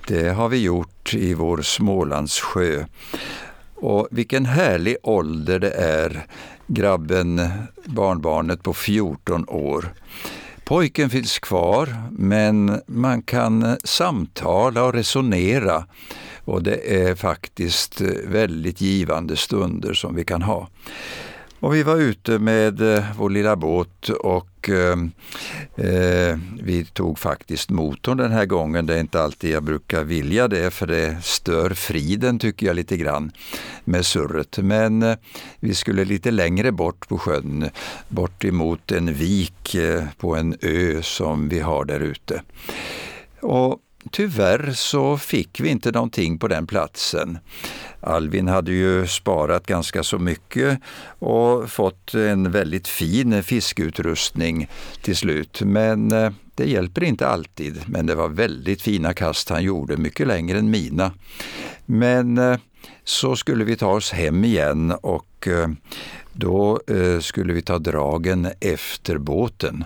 det 0.06 0.28
har 0.28 0.48
vi 0.48 0.62
gjort 0.62 1.14
i 1.14 1.34
vår 1.34 1.62
Smålandssjö. 1.62 2.84
Och 3.74 4.08
vilken 4.10 4.46
härlig 4.46 4.96
ålder 5.02 5.58
det 5.58 5.70
är 5.70 6.26
grabben, 6.68 7.50
barnbarnet 7.84 8.62
på 8.62 8.74
14 8.74 9.48
år. 9.48 9.92
Pojken 10.64 11.10
finns 11.10 11.38
kvar, 11.38 11.88
men 12.10 12.80
man 12.86 13.22
kan 13.22 13.76
samtala 13.84 14.84
och 14.84 14.94
resonera 14.94 15.84
och 16.44 16.62
det 16.62 17.06
är 17.06 17.14
faktiskt 17.14 18.00
väldigt 18.26 18.80
givande 18.80 19.36
stunder 19.36 19.94
som 19.94 20.14
vi 20.14 20.24
kan 20.24 20.42
ha. 20.42 20.68
Och 21.60 21.74
vi 21.74 21.82
var 21.82 21.96
ute 21.96 22.38
med 22.38 23.04
vår 23.18 23.30
lilla 23.30 23.56
båt 23.56 24.08
och 24.08 24.57
eh, 24.70 24.96
eh, 25.76 26.38
vi 26.62 26.84
tog 26.84 27.18
faktiskt 27.18 27.70
motorn 27.70 28.16
den 28.16 28.32
här 28.32 28.46
gången. 28.46 28.86
Det 28.86 28.94
är 28.94 29.00
inte 29.00 29.22
alltid 29.22 29.50
jag 29.50 29.62
brukar 29.62 30.04
vilja 30.04 30.48
det 30.48 30.70
för 30.70 30.86
det 30.86 31.16
stör 31.22 31.70
friden 31.70 32.38
tycker 32.38 32.66
jag 32.66 32.76
lite 32.76 32.96
grann 32.96 33.32
med 33.84 34.06
surret. 34.06 34.58
Men 34.58 35.02
eh, 35.02 35.16
vi 35.60 35.74
skulle 35.74 36.04
lite 36.04 36.30
längre 36.30 36.72
bort 36.72 37.08
på 37.08 37.18
sjön, 37.18 37.70
bort 38.08 38.44
emot 38.44 38.92
en 38.92 39.14
vik 39.14 39.74
eh, 39.74 40.04
på 40.18 40.36
en 40.36 40.56
ö 40.60 41.02
som 41.02 41.48
vi 41.48 41.60
har 41.60 41.84
där 41.84 42.00
ute. 42.00 42.42
Och 43.40 43.80
tyvärr 44.10 44.72
så 44.72 45.18
fick 45.18 45.60
vi 45.60 45.68
inte 45.68 45.90
någonting 45.90 46.38
på 46.38 46.48
den 46.48 46.66
platsen. 46.66 47.38
Alvin 48.00 48.48
hade 48.48 48.72
ju 48.72 49.06
sparat 49.06 49.66
ganska 49.66 50.02
så 50.02 50.18
mycket 50.18 50.80
och 51.18 51.70
fått 51.70 52.14
en 52.14 52.50
väldigt 52.50 52.88
fin 52.88 53.42
fiskeutrustning 53.42 54.68
till 55.02 55.16
slut. 55.16 55.60
Men 55.64 56.12
eh, 56.12 56.32
det 56.54 56.64
hjälper 56.64 57.04
inte 57.04 57.28
alltid. 57.28 57.82
Men 57.86 58.06
det 58.06 58.14
var 58.14 58.28
väldigt 58.28 58.82
fina 58.82 59.14
kast 59.14 59.48
han 59.48 59.62
gjorde, 59.62 59.96
mycket 59.96 60.26
längre 60.26 60.58
än 60.58 60.70
mina. 60.70 61.12
Men 61.86 62.38
eh, 62.38 62.58
så 63.04 63.36
skulle 63.36 63.64
vi 63.64 63.76
ta 63.76 63.88
oss 63.88 64.12
hem 64.12 64.44
igen 64.44 64.90
och 64.90 65.48
eh, 65.48 65.68
då 66.32 66.80
skulle 67.20 67.52
vi 67.52 67.62
ta 67.62 67.78
dragen 67.78 68.48
efter 68.60 69.18
båten. 69.18 69.84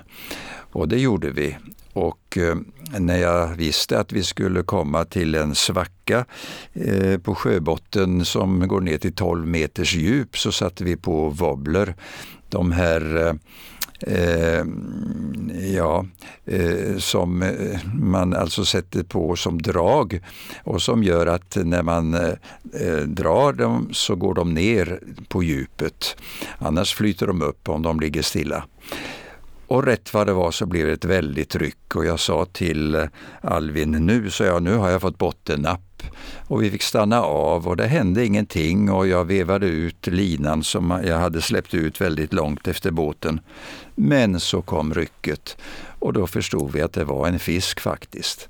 Och 0.73 0.89
det 0.89 0.99
gjorde 0.99 1.31
vi. 1.31 1.57
Och 1.93 2.39
eh, 2.39 2.57
när 2.99 3.19
jag 3.19 3.47
visste 3.49 3.99
att 3.99 4.13
vi 4.13 4.23
skulle 4.23 4.63
komma 4.63 5.05
till 5.05 5.35
en 5.35 5.55
svacka 5.55 6.25
eh, 6.73 7.19
på 7.19 7.35
sjöbotten 7.35 8.25
som 8.25 8.69
går 8.69 8.81
ner 8.81 8.99
till 8.99 9.13
12 9.15 9.47
meters 9.47 9.95
djup 9.95 10.39
så 10.39 10.53
satte 10.53 10.85
vi 10.85 10.97
på 10.97 11.29
wobbler. 11.29 11.95
De 12.49 12.73
här 12.73 13.35
Eh, 14.07 14.59
eh 14.59 14.65
ja, 15.75 16.07
eh, 16.45 16.97
som 16.99 17.53
man 17.95 18.35
alltså 18.35 18.65
sätter 18.65 19.03
på 19.03 19.37
som 19.37 19.63
drag 19.63 20.21
och 20.65 20.83
som 20.83 21.03
gör 21.03 21.27
att 21.27 21.57
när 21.65 21.83
man 21.83 22.15
eh, 22.15 23.03
drar 23.07 23.53
dem 23.53 23.89
så 23.93 24.17
går 24.17 24.35
de 24.35 24.55
ner 24.55 25.01
på 25.29 25.43
djupet. 25.43 26.17
Annars 26.59 26.95
flyter 26.95 27.27
de 27.27 27.43
upp 27.43 27.69
om 27.69 27.83
de 27.83 28.01
ligger 28.01 28.23
stilla. 28.23 28.65
Och 29.73 29.85
rätt 29.85 30.15
vad 30.15 30.27
det 30.27 30.33
var 30.33 30.51
så 30.51 30.67
blev 30.67 30.87
det 30.87 30.93
ett 30.93 31.05
väldigt 31.05 31.49
tryck 31.49 31.97
och 31.97 32.05
jag 32.05 32.21
sa 32.21 32.45
till 32.45 32.95
eh, 32.95 33.05
Alvin, 33.41 33.91
nu 33.91 34.31
så 34.31 34.45
jag, 34.45 34.63
nu 34.63 34.77
har 34.77 34.91
jag 34.91 35.01
fått 35.01 35.19
bottennapp. 35.19 36.03
Och 36.49 36.63
vi 36.63 36.71
fick 36.71 36.83
stanna 36.83 37.23
av 37.23 37.69
och 37.69 37.77
det 37.77 37.87
hände 37.87 38.27
ingenting 38.27 38.91
och 38.91 39.07
jag 39.07 39.25
vevade 39.25 39.67
ut 39.67 40.07
linan 40.07 40.65
som 40.65 41.01
jag 41.05 41.19
hade 41.19 41.43
släppt 41.43 41.75
ut 41.75 42.01
väldigt 42.01 42.33
långt 42.33 42.69
efter 42.69 42.91
båten. 42.91 43.41
Men 43.95 44.41
så 44.41 44.63
kom 44.63 44.95
rycket 44.95 45.57
och 45.99 46.13
då 46.13 46.27
förstod 46.27 46.73
vi 46.73 46.81
att 46.83 46.93
det 46.93 47.05
var 47.05 47.29
en 47.29 47.39
fisk 47.39 47.81
faktiskt. 47.81 48.49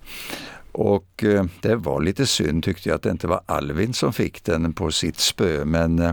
Och 0.72 1.24
eh, 1.24 1.44
det 1.60 1.76
var 1.76 2.00
lite 2.00 2.26
synd 2.26 2.64
tyckte 2.64 2.88
jag 2.88 2.96
att 2.96 3.02
det 3.02 3.10
inte 3.10 3.26
var 3.26 3.40
Alvin 3.46 3.94
som 3.94 4.12
fick 4.12 4.44
den 4.44 4.72
på 4.72 4.92
sitt 4.92 5.18
spö 5.18 5.64
men 5.64 5.98
eh, 5.98 6.12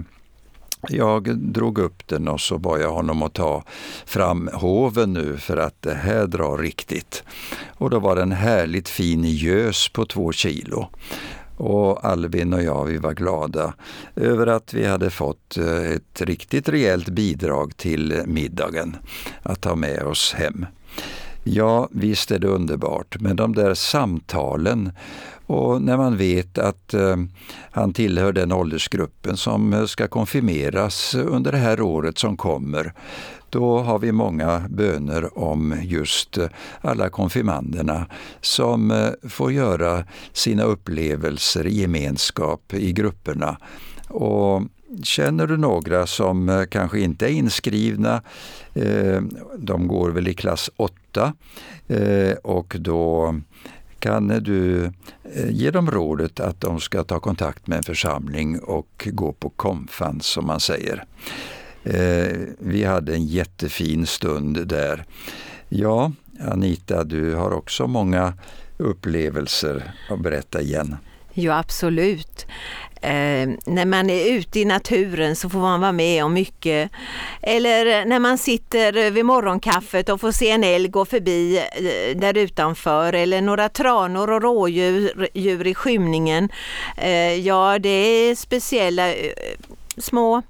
jag 0.88 1.38
drog 1.38 1.78
upp 1.78 2.08
den 2.08 2.28
och 2.28 2.42
så 2.42 2.58
bad 2.58 2.82
jag 2.82 2.92
honom 2.92 3.24
att 3.24 3.34
ta 3.34 3.64
fram 4.06 4.50
hoven 4.54 5.14
nu 5.14 5.38
för 5.38 5.58
att 5.58 5.82
det 5.82 5.94
här 5.94 6.28
drar 6.28 6.58
riktigt. 6.58 7.24
Och 7.78 7.90
då 7.90 8.00
var 8.00 8.16
det 8.16 8.22
en 8.22 8.32
härligt 8.32 8.90
fin 8.90 9.24
gös 9.24 9.90
på 9.90 10.06
två 10.06 10.32
kilo. 10.32 10.88
Och 11.58 12.06
Albin 12.06 12.54
och 12.54 12.64
jag 12.64 12.86
vi 12.86 12.98
var 12.98 13.14
glada 13.14 13.74
över 14.16 14.48
att 14.48 14.74
vi 14.74 14.86
hade 14.86 15.10
fått 15.10 15.58
eh, 15.58 15.92
ett 15.92 16.22
riktigt 16.22 16.70
rejält 16.70 17.10
bidrag 17.10 17.78
till 17.78 18.22
middagen 18.26 18.96
att 19.44 19.62
ta 19.62 19.76
med 19.76 20.04
oss 20.04 20.34
hem. 20.34 20.66
Ja, 21.44 21.88
visst 21.92 22.32
är 22.32 22.40
det 22.40 22.48
underbart, 22.48 23.20
men 23.20 23.36
de 23.36 23.56
där 23.56 23.74
samtalen 23.74 24.92
och 25.46 25.82
när 25.82 25.98
man 25.98 26.18
vet 26.18 26.58
att 26.58 26.94
eh, 26.94 27.18
han 27.72 27.94
tillhör 27.94 28.34
den 28.34 28.52
åldersgruppen 28.52 29.38
som 29.38 29.74
eh, 29.74 29.86
ska 29.86 30.08
konfirmeras 30.08 31.16
under 31.16 31.52
det 31.52 31.58
här 31.58 31.82
året 31.82 32.18
som 32.18 32.38
kommer, 32.38 32.94
då 33.50 33.80
har 33.80 34.00
vi 34.00 34.12
många 34.12 34.66
böner 34.70 35.38
om 35.40 35.76
just 35.82 36.38
eh, 36.38 36.48
alla 36.82 37.10
konfirmanderna 37.10 38.06
som 38.42 38.92
eh, 38.92 39.30
får 39.30 39.52
göra 39.52 40.04
sina 40.34 40.64
upplevelser 40.64 41.68
i 41.68 41.82
gemenskap 41.82 42.74
i 42.74 42.92
grupperna. 42.94 43.58
Och 44.08 44.62
Känner 45.04 45.48
du 45.48 45.58
några 45.58 46.08
som 46.08 46.50
eh, 46.50 46.66
kanske 46.66 47.00
inte 47.00 47.26
är 47.26 47.30
inskrivna, 47.30 48.22
eh, 48.74 49.22
de 49.58 49.88
går 49.88 50.10
väl 50.10 50.28
i 50.28 50.34
klass 50.34 50.70
8 50.78 51.34
eh, 51.88 52.32
och 52.44 52.76
då 52.80 53.36
kan 54.00 54.28
du 54.28 54.92
ge 55.50 55.72
dem 55.72 55.92
rådet 55.92 56.40
att 56.40 56.62
de 56.62 56.80
ska 56.80 57.04
ta 57.04 57.20
kontakt 57.20 57.68
med 57.68 57.78
en 57.78 57.84
församling 57.84 58.60
och 58.60 59.08
gå 59.12 59.34
på 59.34 59.50
konfans 59.50 60.26
som 60.26 60.48
man 60.48 60.60
säger. 60.60 61.04
Vi 62.60 62.84
hade 62.84 63.14
en 63.14 63.26
jättefin 63.26 64.06
stund 64.06 64.68
där. 64.68 65.06
Ja, 65.70 66.12
Anita, 66.40 67.04
du 67.04 67.36
har 67.36 67.52
också 67.52 67.88
många 67.88 68.34
upplevelser 68.78 69.94
att 70.10 70.20
berätta 70.20 70.62
igen. 70.62 70.96
Ja, 71.34 71.60
absolut. 71.60 72.46
Eh, 73.02 73.50
när 73.66 73.86
man 73.86 74.10
är 74.10 74.26
ute 74.26 74.60
i 74.60 74.66
naturen 74.66 75.36
så 75.36 75.50
får 75.50 75.60
man 75.60 75.82
vara 75.82 75.92
med 75.92 76.26
om 76.26 76.34
mycket. 76.34 76.92
Eller 77.42 78.00
eh, 78.00 78.06
när 78.06 78.20
man 78.20 78.38
sitter 78.38 78.98
eh, 78.98 79.12
vid 79.12 79.26
morgonkaffet 79.26 80.10
och 80.10 80.22
får 80.22 80.32
se 80.32 80.52
en 80.52 80.64
älg 80.64 80.88
gå 80.88 81.06
förbi 81.06 81.58
eh, 81.58 82.18
där 82.18 82.38
utanför 82.38 83.14
eller 83.14 83.42
några 83.42 83.70
tranor 83.70 84.32
och 84.32 84.42
rådjur 84.42 85.28
djur 85.34 85.68
i 85.68 85.76
skymningen. 85.76 86.50
Eh, 86.98 87.34
ja, 87.36 87.80
det 87.80 87.90
är 87.90 88.36
speciella 88.36 89.14
eh, 89.14 89.32
små 89.98 90.42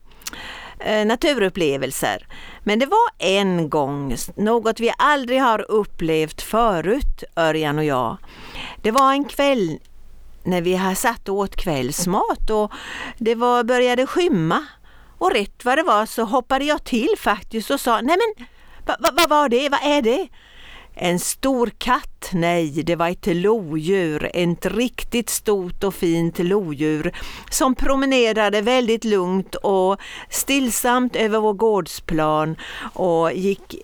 eh, 0.79 1.05
naturupplevelser. 1.05 2.27
Men 2.63 2.79
det 2.79 2.85
var 2.85 3.09
en 3.17 3.69
gång, 3.69 4.15
något 4.35 4.79
vi 4.79 4.91
aldrig 4.97 5.41
har 5.41 5.71
upplevt 5.71 6.41
förut, 6.41 7.23
Örjan 7.35 7.77
och 7.77 7.85
jag. 7.85 8.17
Det 8.81 8.91
var 8.91 9.11
en 9.11 9.25
kväll 9.25 9.79
när 10.49 10.61
vi 10.61 10.95
satt 10.95 11.29
och 11.29 11.35
åt 11.35 11.55
kvällsmat 11.55 12.49
och 12.49 12.71
det 13.17 13.35
var, 13.35 13.63
började 13.63 14.07
skymma. 14.07 14.65
Och 15.17 15.31
rätt 15.31 15.65
vad 15.65 15.77
det 15.77 15.83
var 15.83 16.05
så 16.05 16.23
hoppade 16.23 16.65
jag 16.65 16.83
till 16.83 17.09
faktiskt 17.17 17.71
och 17.71 17.79
sa, 17.79 18.01
nej 18.01 18.17
men 18.17 18.47
vad 18.85 19.01
va, 19.01 19.09
va 19.17 19.27
var 19.29 19.49
det, 19.49 19.69
vad 19.69 19.83
är 19.83 20.01
det? 20.01 20.27
En 20.93 21.19
stor 21.19 21.71
katt? 21.77 22.29
Nej, 22.33 22.83
det 22.83 22.95
var 22.95 23.09
ett 23.09 23.25
lodjur, 23.25 24.31
ett 24.33 24.65
riktigt 24.65 25.29
stort 25.29 25.83
och 25.83 25.95
fint 25.95 26.39
lodjur 26.39 27.11
som 27.51 27.75
promenerade 27.75 28.61
väldigt 28.61 29.03
lugnt 29.03 29.55
och 29.55 29.97
stillsamt 30.29 31.15
över 31.15 31.39
vår 31.39 31.53
gårdsplan 31.53 32.55
och 32.93 33.33
gick 33.33 33.75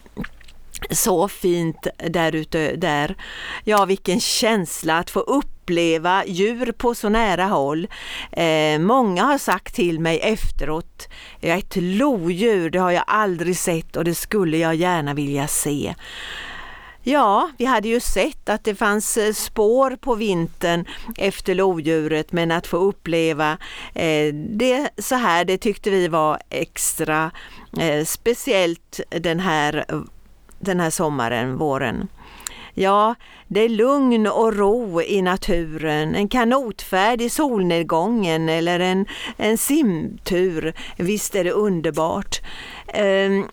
så 0.91 1.27
fint 1.27 1.87
där 2.09 2.35
ute 2.35 2.75
där. 2.75 3.15
Ja, 3.63 3.85
vilken 3.85 4.19
känsla 4.19 4.97
att 4.97 5.09
få 5.09 5.19
upp 5.19 5.54
uppleva 5.65 6.25
djur 6.25 6.71
på 6.71 6.95
så 6.95 7.09
nära 7.09 7.45
håll. 7.45 7.87
Eh, 8.31 8.79
många 8.79 9.23
har 9.23 9.37
sagt 9.37 9.75
till 9.75 9.99
mig 9.99 10.19
efteråt, 10.19 11.07
ett 11.41 11.75
lodjur, 11.75 12.69
det 12.69 12.79
har 12.79 12.91
jag 12.91 13.03
aldrig 13.07 13.57
sett 13.57 13.95
och 13.95 14.03
det 14.03 14.15
skulle 14.15 14.57
jag 14.57 14.75
gärna 14.75 15.13
vilja 15.13 15.47
se. 15.47 15.95
Ja, 17.03 17.49
vi 17.57 17.65
hade 17.65 17.87
ju 17.87 17.99
sett 17.99 18.49
att 18.49 18.63
det 18.63 18.75
fanns 18.75 19.17
eh, 19.17 19.33
spår 19.33 19.95
på 19.95 20.15
vintern 20.15 20.85
efter 21.17 21.55
lodjuret 21.55 22.31
men 22.31 22.51
att 22.51 22.67
få 22.67 22.77
uppleva 22.77 23.57
eh, 23.93 24.33
det 24.33 24.89
så 24.97 25.15
här, 25.15 25.45
det 25.45 25.57
tyckte 25.57 25.89
vi 25.89 26.07
var 26.07 26.39
extra 26.49 27.31
eh, 27.79 28.05
speciellt 28.05 28.99
den 29.09 29.39
här 29.39 29.85
den 30.59 30.79
här 30.79 30.89
sommaren, 30.89 31.57
våren. 31.57 32.07
Ja, 32.77 33.15
det 33.47 33.59
är 33.59 33.69
lugn 33.69 34.27
och 34.27 34.53
ro 34.53 35.01
i 35.01 35.21
naturen, 35.21 36.15
en 36.15 36.27
kanotfärd 36.27 37.21
i 37.21 37.29
solnedgången 37.29 38.49
eller 38.49 38.79
en, 38.79 39.05
en 39.37 39.57
simtur. 39.57 40.73
Visst 40.97 41.35
är 41.35 41.43
det 41.43 41.51
underbart. 41.51 42.41
Eh, 42.87 43.45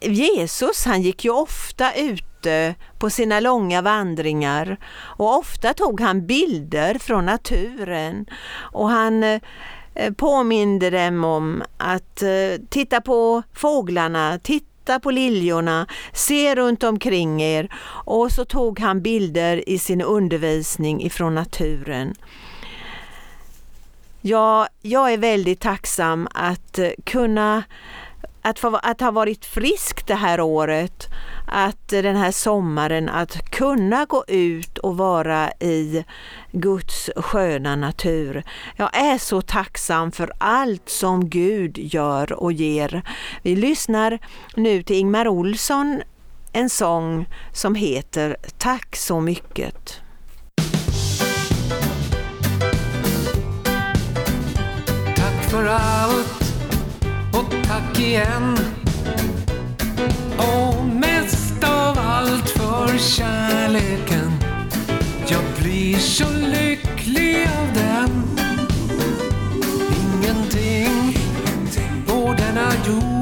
Jesus 0.00 0.84
han 0.84 1.02
gick 1.02 1.24
ju 1.24 1.30
ofta 1.30 1.94
ute 1.94 2.74
på 2.98 3.10
sina 3.10 3.40
långa 3.40 3.82
vandringar 3.82 4.76
och 5.00 5.38
ofta 5.38 5.74
tog 5.74 6.00
han 6.00 6.26
bilder 6.26 6.98
från 6.98 7.26
naturen 7.26 8.26
och 8.72 8.88
han 8.88 9.22
eh, 9.24 9.40
påminde 10.16 10.90
dem 10.90 11.24
om 11.24 11.62
att 11.76 12.22
eh, 12.22 12.62
titta 12.68 13.00
på 13.00 13.42
fåglarna, 13.54 14.38
titta 14.38 14.69
titta 14.90 15.00
på 15.00 15.10
liljorna, 15.10 15.86
se 16.12 16.54
runt 16.54 16.82
omkring 16.82 17.42
er 17.42 17.68
och 18.04 18.32
så 18.32 18.44
tog 18.44 18.80
han 18.80 19.02
bilder 19.02 19.68
i 19.68 19.78
sin 19.78 20.02
undervisning 20.02 21.02
ifrån 21.02 21.34
naturen. 21.34 22.14
Ja, 24.20 24.68
jag 24.82 25.12
är 25.12 25.18
väldigt 25.18 25.60
tacksam 25.60 26.28
att 26.34 26.78
eh, 26.78 26.90
kunna 27.04 27.62
att, 28.42 28.58
få, 28.58 28.76
att 28.76 29.00
ha 29.00 29.10
varit 29.10 29.44
frisk 29.44 30.06
det 30.06 30.14
här 30.14 30.40
året, 30.40 31.08
att 31.46 31.88
den 31.88 32.16
här 32.16 32.32
sommaren, 32.32 33.08
att 33.08 33.50
kunna 33.50 34.04
gå 34.04 34.24
ut 34.28 34.78
och 34.78 34.96
vara 34.96 35.50
i 35.52 36.04
Guds 36.52 37.10
sköna 37.16 37.76
natur. 37.76 38.42
Jag 38.76 38.96
är 38.96 39.18
så 39.18 39.42
tacksam 39.42 40.12
för 40.12 40.32
allt 40.38 40.88
som 40.88 41.28
Gud 41.28 41.78
gör 41.78 42.32
och 42.32 42.52
ger. 42.52 43.02
Vi 43.42 43.56
lyssnar 43.56 44.18
nu 44.56 44.82
till 44.82 44.96
Ingmar 44.96 45.28
Olsson, 45.28 46.02
en 46.52 46.70
sång 46.70 47.28
som 47.52 47.74
heter 47.74 48.36
Tack 48.58 48.96
så 48.96 49.20
mycket. 49.20 50.00
Tack 55.16 55.50
för 55.50 55.66
allt 55.66 56.49
igen. 58.00 58.58
Och 60.36 60.84
mest 60.84 61.64
av 61.64 61.98
allt 61.98 62.50
för 62.50 62.98
kärleken. 62.98 64.32
Jag 65.28 65.42
blir 65.62 65.96
så 65.96 66.30
lycklig 66.30 67.48
av 67.60 67.74
den. 67.74 68.38
Ingenting 69.92 71.18
på 72.06 72.34
denna 72.38 72.72
jord. 72.86 73.19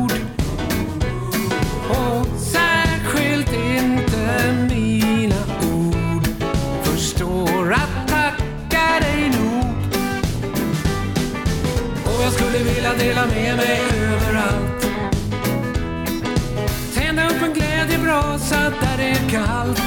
Resa 18.49 18.71
där 18.81 18.97
det 18.97 19.11
är 19.11 19.29
kallt. 19.31 19.83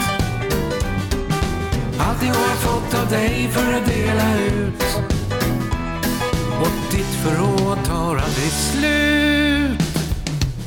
Allt 2.00 2.24
jag 2.24 2.34
har 2.34 2.56
fått 2.56 3.00
av 3.02 3.10
dig 3.10 3.50
för 3.52 3.74
att 3.74 3.86
dela 3.86 4.38
ut. 4.38 4.84
Och 6.62 6.92
ditt 6.92 7.16
förråd 7.24 7.78
tar 7.86 8.16
aldrig 8.16 8.52
slut. 8.52 9.82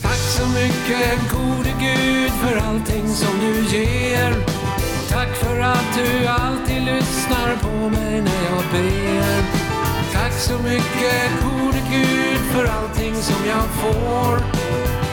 Tack 0.03 0.19
så 0.19 0.47
mycket 0.47 1.33
gode 1.33 1.71
Gud 1.81 2.31
för 2.31 2.69
allting 2.69 3.09
som 3.09 3.39
du 3.41 3.77
ger. 3.77 4.35
Tack 5.11 5.37
för 5.37 5.61
att 5.61 5.95
du 5.95 6.27
alltid 6.27 6.83
lyssnar 6.83 7.57
på 7.63 7.89
mig 7.89 8.23
när 8.23 8.45
jag 8.51 8.65
ber. 8.73 9.43
Tack 10.13 10.33
så 10.33 10.59
mycket 10.59 11.31
gode 11.43 11.83
Gud 11.91 12.39
för 12.53 12.65
allting 12.65 13.15
som 13.15 13.47
jag 13.47 13.65
får. 13.65 14.39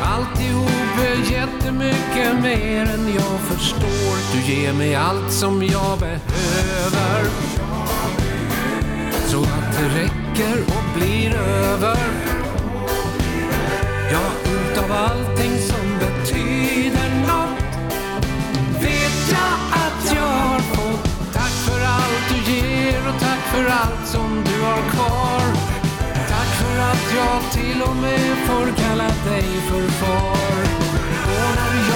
Alltihop 0.03 0.80
är 0.99 1.31
jättemycket 1.31 2.41
mer 2.41 2.81
än 2.81 3.13
jag 3.15 3.39
förstår. 3.39 4.33
Du 4.33 4.53
ger 4.53 4.73
mig 4.73 4.95
allt 4.95 5.31
som 5.31 5.63
jag 5.63 5.99
behöver. 5.99 7.29
Så 9.25 9.41
att 9.41 9.77
det 9.77 10.01
räcker 10.01 10.61
och 10.61 10.99
blir 10.99 11.35
över. 11.35 11.97
Ja, 14.11 14.51
utav 14.51 14.91
allting 14.91 15.57
som 15.59 15.99
betyder 15.99 17.09
nåt 17.27 17.75
vet 18.81 19.31
jag 19.31 19.53
att 19.83 20.15
jag 20.15 20.21
har 20.21 20.59
fått. 20.59 21.33
Tack 21.33 21.51
för 21.51 21.81
allt 21.81 22.29
du 22.29 22.51
ger 22.51 23.07
och 23.07 23.19
tack 23.19 23.39
för 23.39 23.65
allt 23.65 24.07
som 24.07 24.43
du 24.45 24.63
har 24.63 24.89
kvar 24.89 25.71
Tack 26.29 26.47
för 26.47 26.79
att 26.79 27.15
jag 27.15 27.51
till 27.51 27.81
och 27.81 27.95
med 27.95 28.37
får 28.47 28.83
kalla 28.83 29.07
dig 29.07 29.45
för 29.69 29.87
far. 29.87 30.40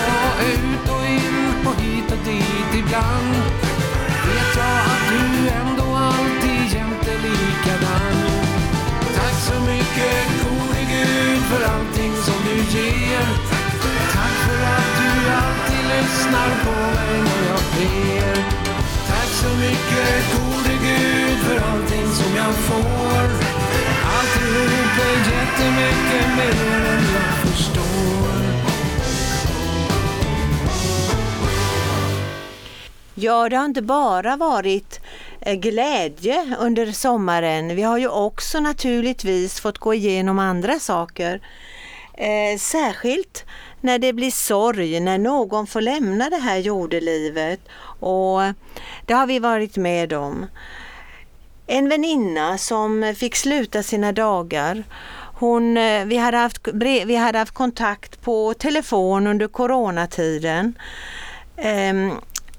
Och 0.05 0.35
ut 0.53 0.89
och 0.95 1.05
in 1.05 1.67
och 1.67 1.81
hit 1.81 2.11
och 2.11 2.21
dit 2.25 2.71
ibland 2.81 3.35
vet 4.27 4.55
jag 4.57 4.77
att 4.93 5.03
du 5.11 5.49
ändå 5.61 5.95
alltid 5.95 6.61
jämt 6.73 7.07
är 7.13 7.19
likadan. 7.27 8.15
Tack 9.15 9.37
så 9.49 9.57
mycket 9.71 10.25
gode 10.43 10.81
Gud 10.93 11.41
för 11.49 11.61
allting 11.73 12.13
som 12.25 12.37
du 12.47 12.57
ger. 12.77 13.25
Tack 14.15 14.35
för 14.45 14.59
att 14.77 14.91
du 14.99 15.09
alltid 15.43 15.83
lyssnar 15.93 16.49
på 16.65 16.75
mig 16.95 17.13
när 17.27 17.41
jag 17.51 17.63
ber. 17.75 18.35
Tack 19.09 19.29
så 19.43 19.49
mycket 19.65 20.13
gode 20.33 20.75
Gud 20.87 21.37
för 21.45 21.57
allting 21.71 22.07
som 22.19 22.35
jag 22.35 22.53
får. 22.67 23.25
Alltihop 24.15 24.95
är 25.09 25.17
jättemycket 25.31 26.27
mer 26.37 26.89
än 26.93 27.03
jag 27.15 27.49
förstår 27.49 28.34
Ja, 33.17 33.49
det 33.49 33.56
har 33.56 33.65
inte 33.65 33.82
bara 33.82 34.36
varit 34.36 34.99
eh, 35.41 35.54
glädje 35.56 36.56
under 36.60 36.91
sommaren. 36.91 37.75
Vi 37.75 37.82
har 37.82 37.97
ju 37.97 38.08
också 38.08 38.60
naturligtvis 38.60 39.60
fått 39.60 39.78
gå 39.78 39.93
igenom 39.93 40.39
andra 40.39 40.80
saker. 40.80 41.41
Eh, 42.13 42.58
särskilt 42.60 43.45
när 43.82 43.99
det 43.99 44.13
blir 44.13 44.32
sorg, 44.32 44.99
när 44.99 45.17
någon 45.17 45.67
får 45.67 45.82
lämna 45.82 46.30
det 46.30 46.38
här 46.38 46.58
jordelivet. 46.58 47.60
Och 47.99 48.41
det 49.06 49.13
har 49.13 49.28
vi 49.28 49.39
varit 49.39 49.78
med 49.78 50.13
om. 50.13 50.45
En 51.67 51.89
väninna 51.89 52.58
som 52.58 53.13
fick 53.17 53.36
sluta 53.36 53.84
sina 53.84 54.12
dagar. 54.12 54.84
Hon, 55.34 55.78
eh, 55.78 56.06
vi, 56.06 56.17
hade 56.17 56.38
haft, 56.38 56.67
vi 57.06 57.15
hade 57.15 57.39
haft 57.39 57.54
kontakt 57.54 58.21
på 58.21 58.54
telefon 58.54 59.28
under 59.28 59.47
coronatiden. 59.47 60.73
Ehm, 61.58 62.12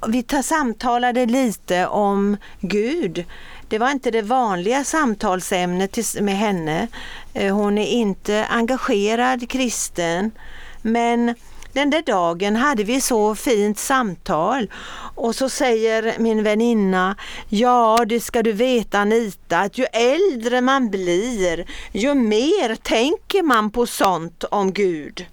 vi 0.08 0.24
samtalade 0.42 1.26
lite 1.26 1.86
om 1.86 2.36
Gud. 2.60 3.24
Det 3.68 3.78
var 3.78 3.90
inte 3.90 4.10
det 4.10 4.22
vanliga 4.22 4.84
samtalsämnet 4.84 6.20
med 6.20 6.36
henne. 6.36 6.88
Eh, 7.34 7.54
hon 7.54 7.78
är 7.78 7.86
inte 7.86 8.46
engagerad 8.50 9.50
kristen 9.50 10.30
men 10.82 11.34
den 11.72 11.90
där 11.90 12.02
dagen 12.02 12.56
hade 12.56 12.84
vi 12.84 13.00
så 13.00 13.34
fint 13.34 13.78
samtal 13.78 14.70
och 15.14 15.34
så 15.34 15.48
säger 15.48 16.14
min 16.18 16.42
väninna, 16.42 17.16
ja 17.48 18.04
det 18.08 18.20
ska 18.20 18.42
du 18.42 18.52
veta 18.52 18.98
Anita, 18.98 19.58
att 19.58 19.78
ju 19.78 19.84
äldre 19.84 20.60
man 20.60 20.90
blir, 20.90 21.64
ju 21.92 22.14
mer 22.14 22.74
tänker 22.74 23.42
man 23.42 23.70
på 23.70 23.86
sånt 23.86 24.44
om 24.44 24.72
Gud. 24.72 25.26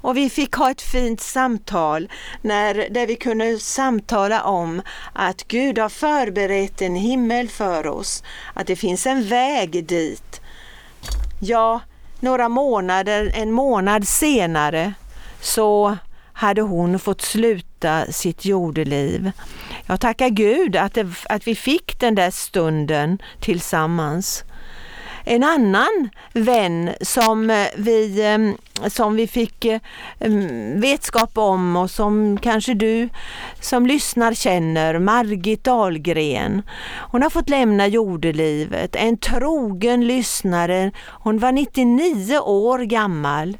Och 0.00 0.16
vi 0.16 0.30
fick 0.30 0.54
ha 0.54 0.70
ett 0.70 0.82
fint 0.82 1.20
samtal 1.20 2.08
när, 2.42 2.88
där 2.90 3.06
vi 3.06 3.16
kunde 3.16 3.58
samtala 3.58 4.42
om 4.42 4.82
att 5.12 5.48
Gud 5.48 5.78
har 5.78 5.88
förberett 5.88 6.82
en 6.82 6.94
himmel 6.94 7.48
för 7.48 7.86
oss, 7.86 8.22
att 8.54 8.66
det 8.66 8.76
finns 8.76 9.06
en 9.06 9.28
väg 9.28 9.86
dit. 9.86 10.40
Ja, 11.40 11.80
några 12.20 12.48
månader, 12.48 13.32
en 13.34 13.52
månad 13.52 14.08
senare 14.08 14.92
så 15.40 15.96
hade 16.32 16.62
hon 16.62 16.98
fått 16.98 17.20
sluta 17.20 18.12
sitt 18.12 18.44
jordeliv. 18.44 19.30
Jag 19.86 20.00
tackar 20.00 20.28
Gud 20.28 20.76
att, 20.76 20.94
det, 20.94 21.06
att 21.28 21.46
vi 21.46 21.54
fick 21.54 22.00
den 22.00 22.14
där 22.14 22.30
stunden 22.30 23.18
tillsammans. 23.40 24.44
En 25.24 25.42
annan 25.42 26.10
vän 26.32 26.90
som 27.00 27.50
eh, 27.50 27.66
vi, 27.76 28.26
eh, 28.26 28.88
som 28.88 29.16
vi 29.16 29.26
fick 29.26 29.64
eh, 29.64 29.80
mm, 30.20 30.80
vetskap 30.80 31.38
om 31.38 31.76
och 31.76 31.90
som 31.90 32.38
kanske 32.38 32.74
du 32.74 33.08
som 33.60 33.86
lyssnar 33.86 34.34
känner, 34.34 34.98
Margit 34.98 35.64
Dahlgren. 35.64 36.62
Hon 37.10 37.22
har 37.22 37.30
fått 37.30 37.48
lämna 37.48 37.86
jordelivet, 37.86 38.96
en 38.96 39.16
trogen 39.16 40.06
lyssnare. 40.06 40.90
Hon 41.06 41.38
var 41.38 41.52
99 41.52 42.38
år 42.38 42.78
gammal 42.78 43.56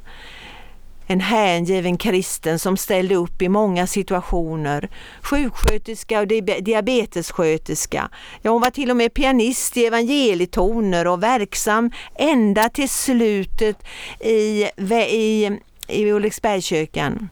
en 1.11 1.19
hängiven 1.19 1.97
kristen 1.97 2.59
som 2.59 2.77
ställde 2.77 3.15
upp 3.15 3.41
i 3.41 3.49
många 3.49 3.87
situationer. 3.87 4.89
Sjuksköterska 5.21 6.19
och 6.19 6.27
diabetessköterska. 6.27 8.09
Ja, 8.41 8.51
hon 8.51 8.61
var 8.61 8.69
till 8.69 8.91
och 8.91 8.97
med 8.97 9.13
pianist 9.13 9.77
i 9.77 9.85
evangelitoner 9.85 11.07
och 11.07 11.23
verksam 11.23 11.91
ända 12.15 12.69
till 12.69 12.89
slutet 12.89 13.77
i, 14.19 14.65
i 14.91 15.59
i 15.91 16.11
Ulriksbergskyrkan. 16.11 17.29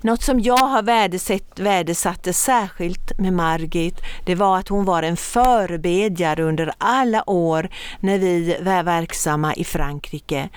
Något 0.00 0.22
som 0.22 0.40
jag 0.40 0.56
har 0.56 0.82
värdesatt, 0.82 1.58
värdesatte 1.58 2.32
särskilt 2.32 3.18
med 3.18 3.32
Margit, 3.32 4.00
det 4.24 4.34
var 4.34 4.58
att 4.58 4.68
hon 4.68 4.84
var 4.84 5.02
en 5.02 5.16
förebedjare 5.16 6.42
under 6.42 6.72
alla 6.78 7.30
år 7.30 7.68
när 8.00 8.18
vi 8.18 8.56
var 8.60 8.82
verksamma 8.82 9.54
i 9.54 9.64
Frankrike. 9.64 10.48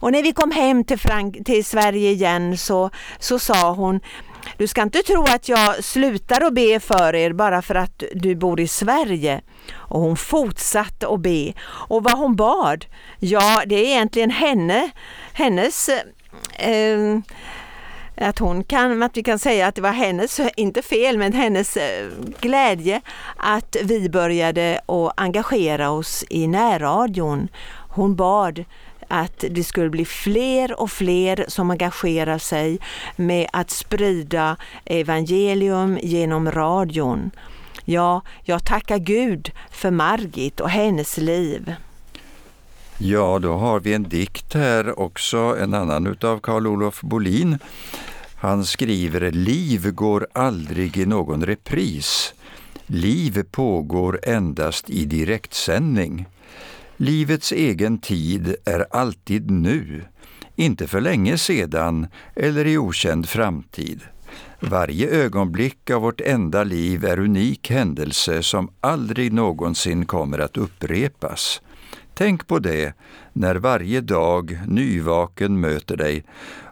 Och 0.00 0.12
när 0.12 0.22
vi 0.22 0.32
kom 0.32 0.50
hem 0.50 0.84
till, 0.84 0.98
Frank 0.98 1.44
till 1.44 1.64
Sverige 1.64 2.10
igen 2.10 2.58
så, 2.58 2.90
så 3.18 3.38
sa 3.38 3.72
hon 3.72 4.00
du 4.56 4.66
ska 4.66 4.82
inte 4.82 5.02
tro 5.02 5.22
att 5.22 5.48
jag 5.48 5.84
slutar 5.84 6.44
att 6.44 6.54
be 6.54 6.80
för 6.80 7.14
er 7.14 7.32
bara 7.32 7.62
för 7.62 7.74
att 7.74 8.02
du 8.14 8.34
bor 8.34 8.60
i 8.60 8.68
Sverige. 8.68 9.40
Och 9.74 10.00
hon 10.00 10.16
fortsatte 10.16 11.08
att 11.08 11.20
be. 11.20 11.52
Och 11.66 12.04
vad 12.04 12.18
hon 12.18 12.36
bad, 12.36 12.86
ja 13.18 13.62
det 13.66 13.74
är 13.74 13.84
egentligen 13.84 14.30
henne, 14.30 14.90
hennes 15.32 15.88
eh, 16.58 17.18
att 18.16 18.38
hon 18.38 18.64
kan, 18.64 19.02
att 19.02 19.16
vi 19.16 19.22
kan 19.22 19.38
säga 19.38 19.66
att 19.66 19.74
det 19.74 19.80
var 19.80 19.92
hennes, 19.92 20.40
inte 20.56 20.82
fel, 20.82 21.18
men 21.18 21.32
hennes 21.32 21.76
eh, 21.76 22.08
glädje 22.40 23.00
att 23.36 23.76
vi 23.82 24.08
började 24.08 24.80
att 24.86 25.12
engagera 25.16 25.90
oss 25.90 26.24
i 26.30 26.46
närradion. 26.46 27.48
Hon 27.88 28.16
bad 28.16 28.64
att 29.08 29.44
det 29.50 29.64
skulle 29.64 29.90
bli 29.90 30.04
fler 30.04 30.80
och 30.80 30.90
fler 30.90 31.44
som 31.48 31.70
engagerar 31.70 32.38
sig 32.38 32.78
med 33.16 33.48
att 33.52 33.70
sprida 33.70 34.56
evangelium 34.84 35.98
genom 36.02 36.50
radion. 36.50 37.30
Ja, 37.84 38.22
jag 38.42 38.64
tackar 38.64 38.98
Gud 38.98 39.50
för 39.70 39.90
Margit 39.90 40.60
och 40.60 40.70
hennes 40.70 41.16
liv. 41.16 41.74
Ja, 42.98 43.38
då 43.38 43.52
har 43.52 43.80
vi 43.80 43.94
en 43.94 44.08
dikt 44.08 44.54
här 44.54 45.00
också, 45.00 45.56
en 45.60 45.74
annan 45.74 46.06
utav 46.06 46.38
Karl 46.38 46.66
Olof 46.66 47.00
Bolin. 47.00 47.58
Han 48.34 48.64
skriver 48.64 49.30
Liv 49.30 49.90
går 49.90 50.26
aldrig 50.32 50.96
i 50.96 51.06
någon 51.06 51.46
repris. 51.46 52.34
Liv 52.86 53.42
pågår 53.50 54.20
endast 54.22 54.90
i 54.90 55.04
direktsändning. 55.04 56.26
Livets 57.00 57.52
egen 57.52 57.98
tid 57.98 58.56
är 58.64 58.86
alltid 58.90 59.50
nu, 59.50 60.04
inte 60.56 60.86
för 60.86 61.00
länge 61.00 61.38
sedan 61.38 62.06
eller 62.36 62.66
i 62.66 62.78
okänd 62.78 63.28
framtid. 63.28 64.00
Varje 64.60 65.10
ögonblick 65.10 65.90
av 65.90 66.02
vårt 66.02 66.20
enda 66.20 66.64
liv 66.64 67.04
är 67.04 67.18
unik 67.18 67.70
händelse 67.70 68.42
som 68.42 68.70
aldrig 68.80 69.32
någonsin 69.32 70.06
kommer 70.06 70.38
att 70.38 70.56
upprepas. 70.56 71.62
Tänk 72.14 72.46
på 72.46 72.58
det 72.58 72.94
när 73.32 73.54
varje 73.54 74.00
dag 74.00 74.58
nyvaken 74.66 75.60
möter 75.60 75.96
dig 75.96 76.24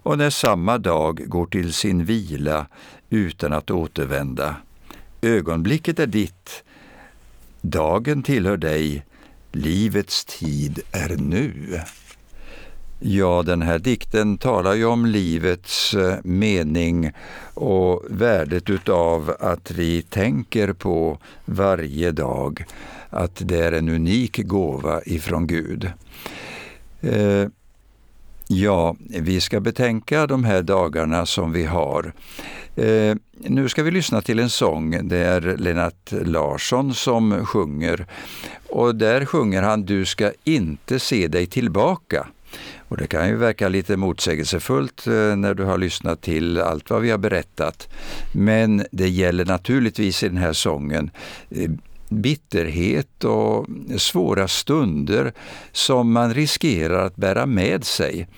och 0.02 0.18
när 0.18 0.30
samma 0.30 0.78
dag 0.78 1.22
går 1.26 1.46
till 1.46 1.72
sin 1.72 2.04
vila 2.04 2.66
utan 3.10 3.52
att 3.52 3.70
återvända. 3.70 4.56
Ögonblicket 5.22 5.98
är 5.98 6.06
ditt, 6.06 6.64
dagen 7.60 8.22
tillhör 8.22 8.56
dig, 8.56 9.04
livets 9.52 10.24
tid 10.24 10.80
är 10.92 11.16
nu. 11.16 11.80
Ja, 13.00 13.42
den 13.46 13.62
här 13.62 13.78
dikten 13.78 14.38
talar 14.38 14.74
ju 14.74 14.84
om 14.84 15.06
livets 15.06 15.94
eh, 15.94 16.16
mening 16.24 17.12
och 17.54 18.02
värdet 18.10 18.70
utav 18.70 19.36
att 19.40 19.70
vi 19.70 20.02
tänker 20.02 20.72
på 20.72 21.18
varje 21.44 22.12
dag 22.12 22.64
att 23.10 23.42
det 23.44 23.58
är 23.58 23.72
en 23.72 23.88
unik 23.88 24.38
gåva 24.44 25.00
ifrån 25.06 25.46
Gud. 25.46 25.90
Eh, 27.00 27.48
Ja, 28.48 28.96
vi 29.08 29.40
ska 29.40 29.60
betänka 29.60 30.26
de 30.26 30.44
här 30.44 30.62
dagarna 30.62 31.26
som 31.26 31.52
vi 31.52 31.64
har. 31.64 32.12
Eh, 32.76 33.14
nu 33.36 33.68
ska 33.68 33.82
vi 33.82 33.90
lyssna 33.90 34.22
till 34.22 34.38
en 34.38 34.50
sång. 34.50 35.08
Det 35.08 35.18
är 35.18 35.56
Lennart 35.56 36.10
Larsson 36.10 36.94
som 36.94 37.46
sjunger. 37.46 38.06
Och 38.68 38.94
där 38.94 39.24
sjunger 39.24 39.62
han 39.62 39.82
Du 39.82 40.04
ska 40.04 40.32
inte 40.44 40.98
se 40.98 41.28
dig 41.28 41.46
tillbaka. 41.46 42.26
Och 42.88 42.96
Det 42.96 43.06
kan 43.06 43.28
ju 43.28 43.36
verka 43.36 43.68
lite 43.68 43.96
motsägelsefullt 43.96 45.06
eh, 45.06 45.12
när 45.12 45.54
du 45.54 45.64
har 45.64 45.78
lyssnat 45.78 46.22
till 46.22 46.58
allt 46.58 46.90
vad 46.90 47.02
vi 47.02 47.10
har 47.10 47.18
berättat. 47.18 47.88
Men 48.32 48.86
det 48.90 49.08
gäller 49.08 49.44
naturligtvis 49.44 50.22
i 50.22 50.28
den 50.28 50.36
här 50.36 50.52
sången 50.52 51.10
eh, 51.50 51.70
bitterhet 52.08 53.24
och 53.24 53.66
svåra 53.98 54.48
stunder 54.48 55.32
som 55.72 56.12
man 56.12 56.34
riskerar 56.34 57.06
att 57.06 57.16
bära 57.16 57.46
med 57.46 57.84
sig. 57.84 58.28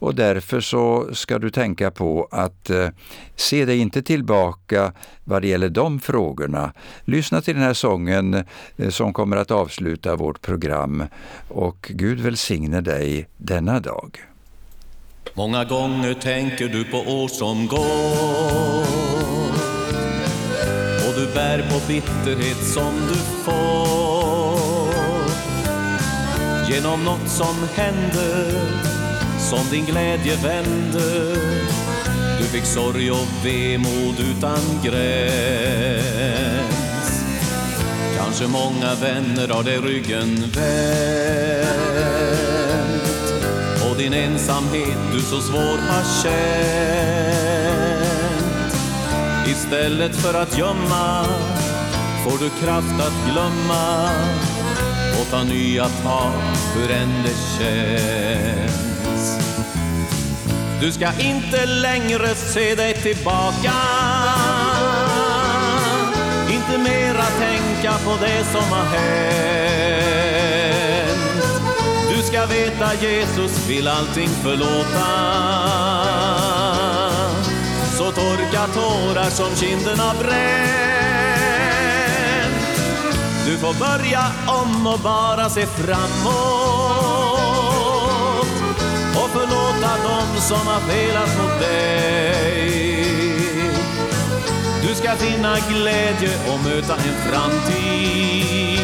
Och 0.00 0.14
därför 0.14 0.60
så 0.60 1.08
ska 1.12 1.38
du 1.38 1.50
tänka 1.50 1.90
på 1.90 2.28
att 2.30 2.70
eh, 2.70 2.88
se 3.36 3.64
dig 3.64 3.78
inte 3.78 4.02
tillbaka 4.02 4.92
vad 5.24 5.42
det 5.42 5.48
gäller 5.48 5.68
de 5.68 6.00
frågorna. 6.00 6.72
Lyssna 7.04 7.40
till 7.40 7.54
den 7.54 7.62
här 7.62 7.74
sången 7.74 8.44
eh, 8.76 8.90
som 8.90 9.12
kommer 9.12 9.36
att 9.36 9.50
avsluta 9.50 10.16
vårt 10.16 10.40
program 10.40 11.04
och 11.48 11.90
Gud 11.94 12.20
välsigne 12.20 12.80
dig 12.80 13.28
denna 13.36 13.80
dag. 13.80 14.18
Många 15.34 15.64
gånger 15.64 16.14
tänker 16.14 16.68
du 16.68 16.84
på 16.84 16.98
år 16.98 17.28
som 17.28 17.66
går 17.66 19.17
bär 21.38 21.62
på 21.70 21.80
bitterhet 21.88 22.64
som 22.64 22.92
du 23.08 23.14
får. 23.44 24.94
Genom 26.68 27.04
något 27.04 27.28
som 27.28 27.56
händer 27.74 28.52
som 29.38 29.70
din 29.70 29.84
glädje 29.84 30.36
vände 30.36 31.34
Du 32.38 32.44
fick 32.44 32.64
sorg 32.64 33.10
och 33.10 33.28
vemod 33.44 34.20
utan 34.20 34.58
gräns. 34.84 36.02
Kanske 38.16 38.46
många 38.46 38.94
vänner 38.94 39.48
har 39.48 39.62
dig 39.62 39.78
ryggen 39.78 40.44
vänt. 40.54 40.98
Och 43.90 43.96
din 43.96 44.14
ensamhet 44.14 44.98
du 45.12 45.20
så 45.20 45.40
svår 45.40 45.78
har 45.88 46.22
känt. 46.22 46.97
Istället 49.70 50.16
för 50.16 50.34
att 50.34 50.58
gömma 50.58 51.24
får 52.24 52.38
du 52.38 52.50
kraft 52.50 53.00
att 53.00 53.32
glömma 53.32 54.10
och 55.20 55.30
ta 55.30 55.42
nya 55.42 55.88
tag 55.88 56.32
hur 56.74 56.90
än 56.90 57.22
det 57.22 57.34
känns. 57.58 59.38
Du 60.80 60.92
ska 60.92 61.08
inte 61.20 61.66
längre 61.66 62.34
se 62.34 62.74
dig 62.74 62.94
tillbaka 62.94 63.72
Inte 66.50 66.78
mera 66.78 67.24
tänka 67.24 67.92
på 68.04 68.16
det 68.20 68.44
som 68.44 68.64
har 68.70 68.84
hänt. 68.84 70.08
Du 72.16 72.22
ska 72.22 72.46
veta 72.46 72.94
Jesus 72.94 73.68
vill 73.68 73.88
allting 73.88 74.28
förlåta. 74.28 75.08
Så 77.98 78.12
torka 78.12 78.66
tårar 78.74 79.30
som 79.30 79.56
kinderna 79.56 80.14
bränt 80.18 80.28
Du 83.46 83.58
får 83.58 83.74
börja 83.74 84.24
om 84.46 84.86
och 84.86 84.98
bara 84.98 85.50
se 85.50 85.66
framåt 85.66 86.78
och 89.14 89.30
förlåta 89.30 89.96
dem 90.02 90.40
som 90.40 90.66
har 90.66 90.80
felat 90.80 91.38
mot 91.38 91.60
dig. 91.60 92.98
Du 94.82 94.94
ska 94.94 95.16
finna 95.16 95.56
glädje 95.68 96.30
och 96.52 96.60
möta 96.64 96.94
en 96.94 97.14
framtid 97.30 98.80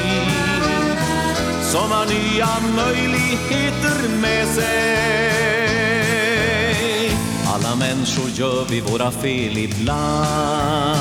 som 1.63 1.93
har 1.93 2.07
nya 2.07 2.49
möjligheter 2.77 4.09
med 4.21 4.47
sig. 4.47 5.54
Alla 7.55 7.77
människor 7.77 8.31
gör 8.31 8.65
vi 8.71 8.81
våra 8.81 9.11
fel 9.11 9.59
ibland 9.59 10.97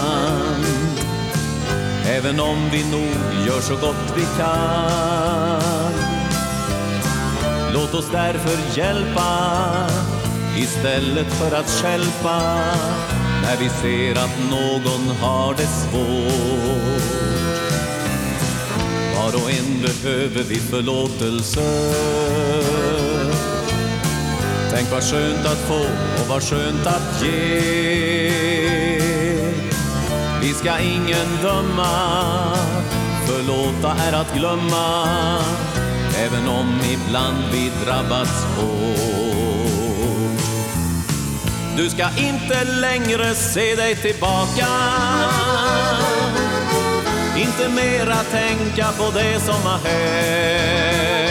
Även 2.07 2.39
om 2.39 2.69
vi 2.71 2.91
nog 2.91 3.47
gör 3.47 3.61
så 3.61 3.73
gott 3.73 4.13
vi 4.15 4.25
kan 4.37 5.91
Låt 7.73 7.93
oss 7.93 8.09
därför 8.11 8.79
hjälpa 8.79 9.53
istället 10.57 11.33
för 11.33 11.55
att 11.55 11.69
skälpa 11.69 12.41
när 13.41 13.57
vi 13.59 13.69
ser 13.69 14.11
att 14.11 14.39
någon 14.51 15.07
har 15.21 15.53
det 15.53 15.67
svårt. 15.67 17.03
Var 19.15 19.43
och 19.43 19.51
en 19.51 19.81
behöver 19.81 20.43
vi 20.43 20.55
förlåtelse. 20.55 21.61
Tänk 24.83 24.93
vad 24.93 25.03
skönt 25.03 25.45
att 25.45 25.57
få 25.57 25.79
och 26.21 26.27
vad 26.29 26.43
skönt 26.43 26.87
att 26.87 27.23
ge. 27.23 28.31
Vi 30.41 30.53
ska 30.53 30.79
ingen 30.79 31.27
döma, 31.41 32.57
förlåta 33.25 33.95
är 34.03 34.13
att 34.13 34.35
glömma 34.35 35.07
även 36.17 36.47
om 36.47 36.81
ibland 36.91 37.43
vi 37.51 37.71
drabbats 37.85 38.45
hårt. 38.57 38.73
Du 41.77 41.89
ska 41.89 42.05
inte 42.17 42.63
längre 42.63 43.35
se 43.35 43.75
dig 43.75 43.95
tillbaka 43.95 44.67
Inte 47.37 47.69
mera 47.69 48.15
tänka 48.15 48.87
på 48.97 49.11
det 49.13 49.39
som 49.39 49.61
har 49.63 49.79
hänt 49.89 51.23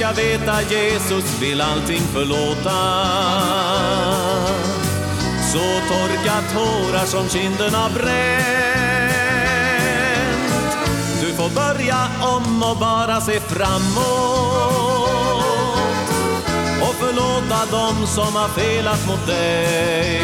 ska 0.00 0.12
veta 0.12 0.62
Jesus 0.62 1.40
vill 1.42 1.60
allting 1.60 2.00
förlåta. 2.00 2.80
Så 5.52 5.58
torka 5.88 6.42
tårar 6.54 7.06
som 7.06 7.28
kinderna 7.28 7.90
bränt. 7.94 8.10
Du 11.20 11.32
får 11.32 11.48
börja 11.48 12.08
om 12.22 12.62
och 12.62 12.76
bara 12.76 13.20
se 13.20 13.40
framåt. 13.40 13.90
Och 16.82 16.94
förlåta 16.94 17.66
dem 17.70 18.06
som 18.06 18.34
har 18.34 18.48
felat 18.48 19.06
mot 19.06 19.26
dig. 19.26 20.20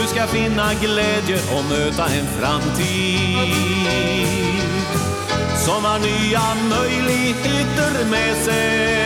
Du 0.00 0.06
ska 0.06 0.26
finna 0.26 0.74
glädje 0.74 1.40
och 1.56 1.64
möta 1.64 2.06
en 2.06 2.26
framtid. 2.26 3.78
Som 5.58 5.84
har 5.84 5.98
nya 5.98 6.54
möjligheter 6.70 8.04
med 8.10 8.36
sig. 8.44 8.98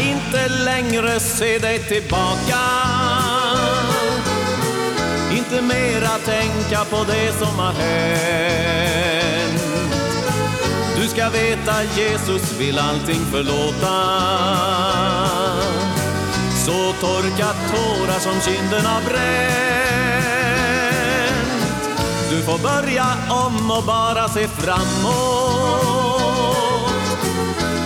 Inte 0.00 0.48
längre 0.48 1.20
se 1.20 1.58
dig 1.58 1.78
tillbaka. 1.78 2.58
Inte 5.32 5.62
mera 5.62 6.18
tänka 6.24 6.84
på 6.84 7.04
det 7.04 7.32
som 7.32 7.58
har 7.58 7.72
hänt. 7.72 8.48
Du 10.96 11.08
ska 11.08 11.28
veta 11.30 11.82
Jesus 11.96 12.58
vill 12.58 12.78
allting 12.78 13.24
förlåta. 13.30 14.18
Så 16.66 16.92
torka 17.00 17.52
tårar 17.70 18.18
som 18.18 18.40
kinderna 18.40 19.00
bränt. 19.08 20.28
Du 22.30 22.42
får 22.42 22.58
börja 22.58 23.06
om 23.30 23.70
och 23.70 23.84
bara 23.84 24.28
se 24.28 24.48
framåt 24.48 25.97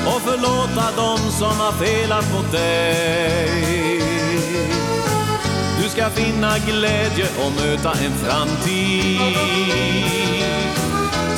och 0.06 0.22
förlåta 0.22 0.96
dem 0.96 1.18
som 1.30 1.60
har 1.60 1.72
felat 1.72 2.32
mot 2.32 2.52
dig. 2.52 4.02
Du 5.82 5.88
ska 5.88 6.10
finna 6.10 6.58
glädje 6.58 7.26
och 7.44 7.52
möta 7.52 7.92
en 7.92 8.12
framtid 8.12 9.20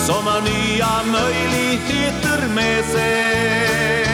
som 0.06 0.26
har 0.26 0.40
nya 0.40 1.02
möjligheter 1.12 2.48
med 2.54 2.84
sig. 2.84 4.13